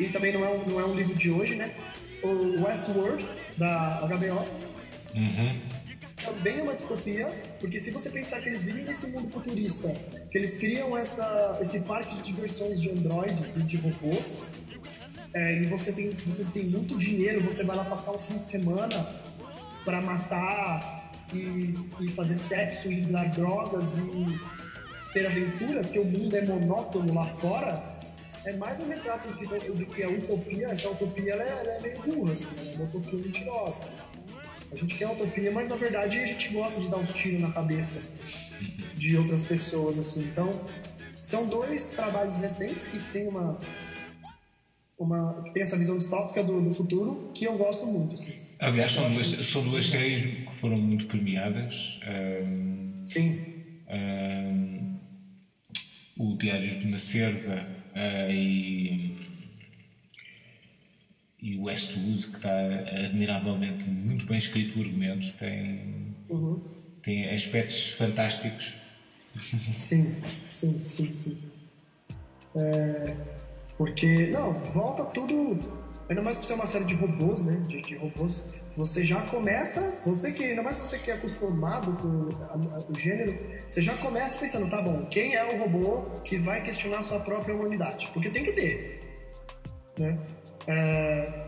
[0.00, 1.74] E também não é um, não é um livro de hoje, né?
[2.22, 3.26] O Westworld,
[3.58, 4.44] da HBO,
[6.24, 7.26] também é uma distopia,
[7.58, 9.88] porque se você pensar que eles vivem nesse mundo futurista,
[10.30, 14.44] que eles criam essa, esse parque de diversões de androides e de robôs,
[15.34, 18.44] é, e você tem, você tem muito dinheiro, você vai lá passar um fim de
[18.44, 19.21] semana
[19.84, 24.40] para matar e, e fazer sexo e usar drogas e
[25.12, 27.92] ter aventura, que o mundo é monótono lá fora,
[28.44, 30.68] é mais um retrato do que, do que a utopia.
[30.68, 33.82] Essa utopia ela é, ela é meio burra, assim, é uma utopia mentirosa.
[34.70, 37.52] A gente quer utopia, mas na verdade a gente gosta de dar uns tiros na
[37.52, 38.00] cabeça
[38.94, 40.22] de outras pessoas, assim.
[40.22, 40.60] Então,
[41.20, 43.60] são dois trabalhos recentes que tem uma,
[44.98, 48.34] uma que tem essa visão distópica do, do futuro que eu gosto muito, assim.
[48.62, 51.98] Aliás, são duas, são duas séries que foram muito premiadas.
[52.06, 53.44] Ahm, Sim.
[53.88, 54.94] ahm,
[56.16, 59.16] o Diários de uma Cerda ah, e,
[61.40, 62.50] e o Westwood, que está
[63.04, 66.62] admiravelmente muito bem escrito o argumento, tem, Uhum.
[67.02, 68.74] tem aspectos fantásticos.
[69.74, 71.38] Sim, sim, sim, sim.
[72.54, 73.16] É,
[73.76, 75.81] porque, não, volta tudo.
[76.08, 77.54] Ainda mais por ser uma série de robôs, né?
[77.68, 78.48] De, de robôs.
[78.76, 82.94] Você já começa, você que, ainda mais você que é acostumado com a- a- o
[82.96, 83.38] gênero,
[83.68, 87.20] você já começa pensando, tá bom, quem é o robô que vai questionar a sua
[87.20, 88.10] própria humanidade?
[88.12, 89.00] Porque tem que ter.
[89.98, 90.18] Né?
[90.66, 91.44] É,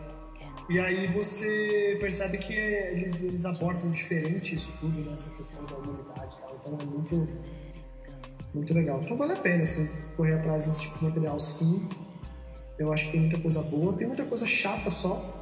[0.69, 5.13] e aí você percebe que eles, eles abordam diferente isso tudo, né?
[5.13, 6.55] Essa questão da humanidade e tal.
[6.59, 7.27] Então é muito,
[8.53, 9.01] muito legal.
[9.03, 11.87] Então vale a pena, assim, correr atrás desse tipo de material, sim.
[12.77, 15.41] Eu acho que tem muita coisa boa, tem muita coisa chata só.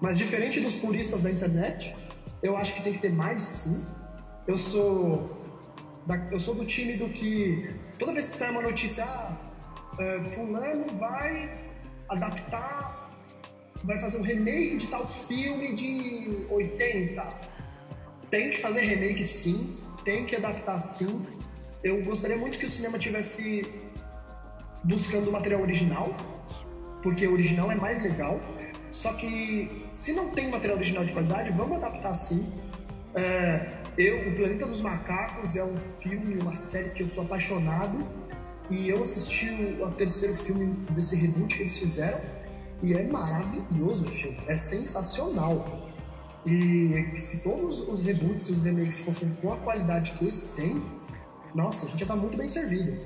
[0.00, 1.94] Mas diferente dos puristas da internet,
[2.42, 3.84] eu acho que tem que ter mais, sim.
[4.46, 5.30] Eu sou,
[6.06, 9.36] da- eu sou do time do que toda vez que sai uma notícia, ah,
[9.98, 11.50] é, fulano vai
[12.08, 13.10] adaptar,
[13.84, 17.22] vai fazer um remake de tal filme de 80.
[18.30, 21.26] Tem que fazer remake sim, tem que adaptar sim.
[21.84, 23.66] Eu gostaria muito que o cinema tivesse
[24.84, 26.14] buscando material original,
[27.02, 28.40] porque o original é mais legal.
[28.90, 32.52] Só que se não tem material original de qualidade, vamos adaptar sim.
[33.14, 38.06] É, eu, o Planeta dos Macacos é um filme, uma série que eu sou apaixonado
[38.68, 42.20] e eu assisti o, o terceiro filme desse reboot que eles fizeram
[42.82, 45.90] e é maravilhoso o filme, é sensacional.
[46.46, 50.82] E se todos os reboots e os remakes fossem com a qualidade que esse tem,
[51.54, 52.98] nossa, a gente já tá muito bem servido.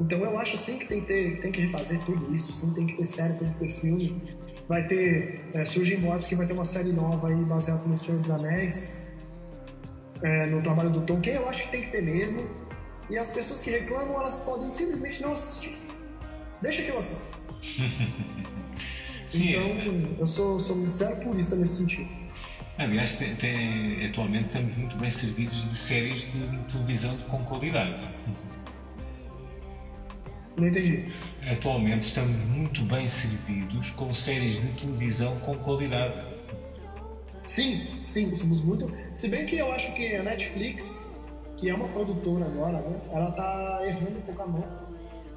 [0.00, 2.86] Então eu acho sim que tem que, ter, tem que refazer tudo isso, sim, tem
[2.86, 4.22] que ter série, tem que ter filme.
[4.66, 5.44] Vai ter.
[5.52, 8.88] É, Surgem Mortos que vai ter uma série nova aí baseada no Senhor dos Anéis,
[10.22, 12.42] é, no trabalho do Tolkien, eu acho que tem que ter mesmo.
[13.10, 15.76] E as pessoas que reclamam, elas podem simplesmente não assistir.
[16.62, 17.26] Deixa que eu assista.
[19.28, 22.08] Sim, então, eu sou, sou zero purista nesse sentido.
[22.78, 26.40] Aliás, tem- tem- atualmente estamos muito bem servidos de séries de
[26.72, 28.02] televisão com qualidade.
[30.56, 31.12] Não entendi.
[31.50, 36.22] Atualmente estamos muito bem servidos com séries de televisão com qualidade.
[37.46, 38.90] Sim, sim, somos muito.
[39.14, 41.10] Se bem que eu acho que a Netflix,
[41.56, 43.00] que é uma produtora agora, né?
[43.12, 44.64] Ela tá errando um pouco a mão.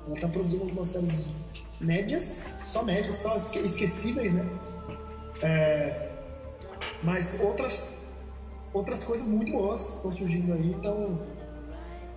[0.07, 1.29] Ela tá produzindo algumas séries
[1.79, 4.45] médias, só médias, só esque- esquecíveis, né?
[5.41, 6.09] É,
[7.01, 7.97] mas outras,
[8.73, 11.19] outras coisas muito boas estão surgindo aí, então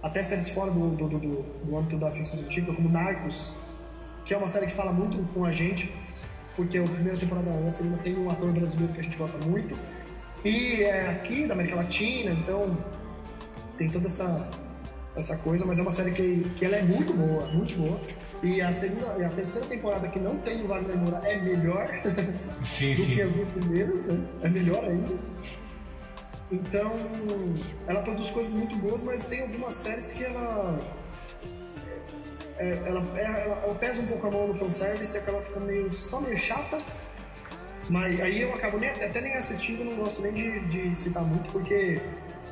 [0.06, 3.52] até séries fora do, do, do, do, âmbito da ficção científica, como Narcos,
[4.24, 5.92] que é uma série que fala muito com a gente,
[6.54, 9.36] porque a primeira temporada e a segunda tem um ator brasileiro que a gente gosta
[9.38, 9.76] muito,
[10.44, 12.78] e é aqui da América Latina, então
[13.76, 14.48] tem toda essa,
[15.16, 18.00] essa coisa, mas é uma série que, que ela é muito boa, muito boa.
[18.42, 21.88] E a, segunda, e a terceira temporada que não tem o Wagner Moura é melhor
[22.62, 23.14] Sim, do sim.
[23.14, 24.22] que as duas primeiras, né?
[24.42, 25.14] É melhor ainda.
[26.50, 26.92] Então,
[27.86, 30.80] ela produz coisas muito boas, mas tem algumas séries que ela.
[32.58, 35.66] é, ela, é, ela, ela pesa um pouco a mão no fanservice e acaba ficando
[35.66, 36.78] meio, só meio chata.
[37.88, 41.50] Mas aí eu acabo nem, até nem assistindo, não gosto nem de, de citar muito,
[41.50, 42.00] porque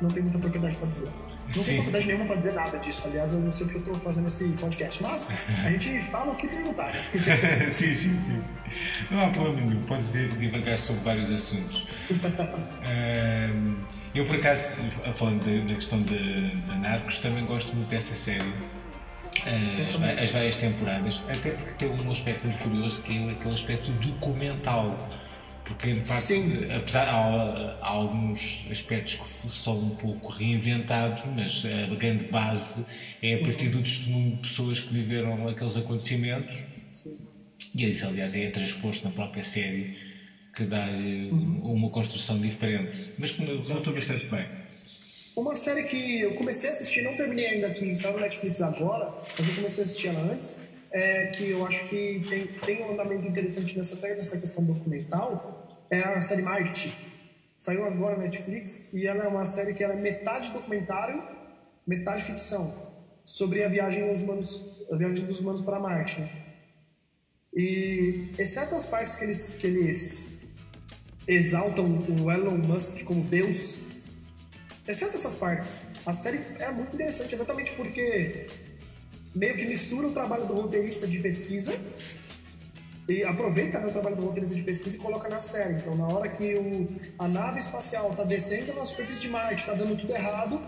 [0.01, 1.09] não tem muita propriedade pra dizer.
[1.47, 3.03] Não tem propriedade nenhuma pra dizer nada disso.
[3.05, 5.27] Aliás, eu não sei porque eu tô fazendo esse podcast, mas
[5.63, 6.93] a gente fala o que perguntar.
[7.69, 8.55] sim, sim, sim, sim.
[9.11, 11.85] Não há problema nenhum, podes divagar sobre vários assuntos.
[12.83, 13.75] Ahm,
[14.13, 14.73] eu, por acaso,
[15.15, 18.53] falando da, da questão de, Narcos, também gosto muito dessa série.
[19.45, 23.91] As, as várias temporadas, até porque tem um aspecto muito curioso que é aquele aspecto
[23.91, 24.97] documental.
[25.65, 26.71] Porque, de facto, Sim.
[26.71, 32.85] apesar há, há alguns aspectos que são um pouco reinventados, mas a grande base
[33.21, 36.63] é a partir do testemunho de pessoas que viveram aqueles acontecimentos.
[37.73, 39.97] E isso, aliás, é transposto na própria série
[40.53, 44.45] que dá-lhe uma construção diferente, mas que me resultou bastante bem.
[45.35, 49.13] Uma série que eu comecei a assistir, não terminei ainda aqui, saiu no Netflix agora,
[49.37, 50.57] mas eu comecei a assistir ela antes,
[50.95, 55.85] é, que eu acho que tem, tem um andamento interessante nessa, até nessa questão documental,
[55.91, 56.95] é a série Marte.
[57.53, 61.21] Saiu agora na Netflix e ela é uma série que ela é metade documentário,
[61.85, 62.73] metade ficção,
[63.25, 66.21] sobre a viagem, dos humanos, a viagem dos humanos para Marte.
[66.21, 66.29] Né?
[67.53, 70.45] E, exceto as partes que eles, que eles
[71.27, 73.83] exaltam o Elon Musk como Deus,
[74.87, 75.75] exceto essas partes,
[76.05, 78.47] a série é muito interessante exatamente porque
[79.35, 81.77] meio que mistura o trabalho do roteirista de pesquisa
[83.07, 85.75] e aproveita né, o trabalho do roteirista de pesquisa e coloca na série.
[85.75, 86.87] Então, na hora que o,
[87.19, 90.59] a nave espacial está descendo na superfície de Marte, está dando tudo errado,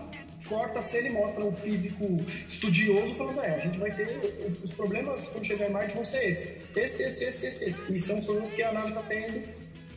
[0.48, 2.04] corta a cena e mostra um físico
[2.46, 4.20] estudioso falando: é, a gente vai ter.
[4.62, 6.54] Os problemas quando chegar em Marte vão ser esse.
[6.76, 7.92] Esse, esse, esse, esse, esse.
[7.92, 9.42] E são os problemas que a nave está tendo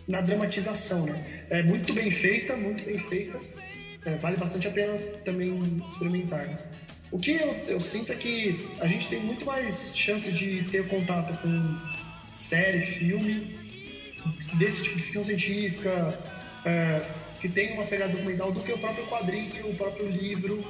[0.08, 1.46] na dramatização, né?
[1.50, 3.40] É muito bem feita, muito bem feita.
[4.04, 6.48] É, vale bastante a pena também experimentar.
[6.48, 6.58] né?
[7.12, 10.88] O que eu, eu sinto é que a gente tem muito mais chance de ter
[10.88, 11.78] contato com
[12.34, 13.54] série, filme,
[14.54, 16.18] desse tipo de ficção científica,
[16.64, 17.02] é,
[17.42, 20.64] que tem uma pegada documental, do que o próprio quadrinho, o próprio livro.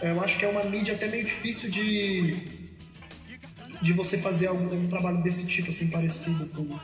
[0.00, 2.36] É, eu acho que é uma mídia até meio difícil de,
[3.82, 6.78] de você fazer algum, um trabalho desse tipo, assim, parecido com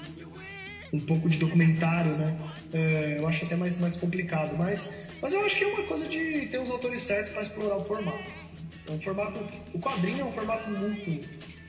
[0.93, 2.37] um pouco de documentário, né?
[2.73, 4.85] É, eu acho até mais, mais complicado, mas,
[5.23, 7.85] mas eu acho que é uma coisa de ter os autores certos para explorar o
[7.85, 8.54] formato.
[8.89, 9.39] É um formato,
[9.73, 11.27] o quadrinho é um formato muito.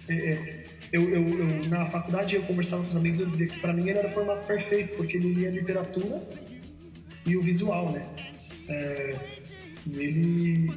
[0.09, 3.59] é, é, eu, eu, eu- na faculdade eu conversava com os amigos eu dizia que
[3.59, 6.21] para mim ele era o formato perfeito, porque ele lia literatura
[7.25, 8.05] e o visual, né?
[8.69, 9.15] É,
[9.87, 10.73] e ele.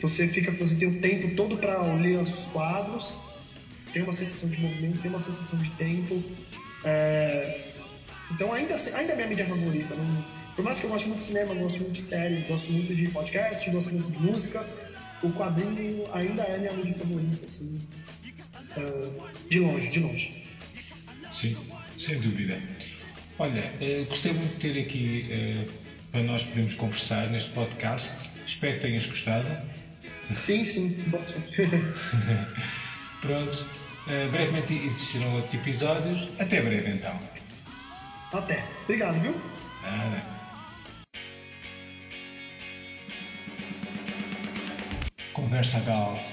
[0.00, 3.16] Você fica, você tem o tempo todo para ler os quadros,
[3.92, 6.22] tem uma sensação de movimento, tem uma sensação de tempo.
[6.84, 7.72] É,
[8.30, 9.94] então ainda, ainda é minha mídia favorita.
[9.96, 10.24] Não,
[10.54, 13.08] por mais que eu goste muito de cinema, gosto muito de séries, gosto muito de
[13.08, 14.64] podcast, gosto muito de música,
[15.22, 17.80] o quadrinho ainda é minha mídia favorita, assim.
[18.76, 19.08] é,
[19.50, 20.44] de longe, de longe.
[21.32, 21.56] Sim,
[21.98, 22.60] sem dúvida.
[23.38, 25.64] Olha, eh, gostei muito de ter aqui eh,
[26.10, 28.28] para nós podermos conversar neste podcast.
[28.44, 29.46] Espero que tenhas gostado.
[30.36, 30.96] Sim, sim.
[33.20, 33.66] Pronto,
[34.08, 36.28] eh, brevemente existirão outros episódios.
[36.38, 37.18] Até breve então.
[38.32, 38.64] Até.
[38.84, 39.34] Obrigado, viu?
[39.82, 40.37] Nada.
[45.38, 46.30] Conversa Galt.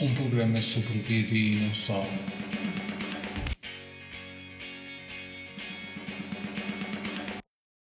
[0.00, 2.06] Um programa sobre o BD e não só.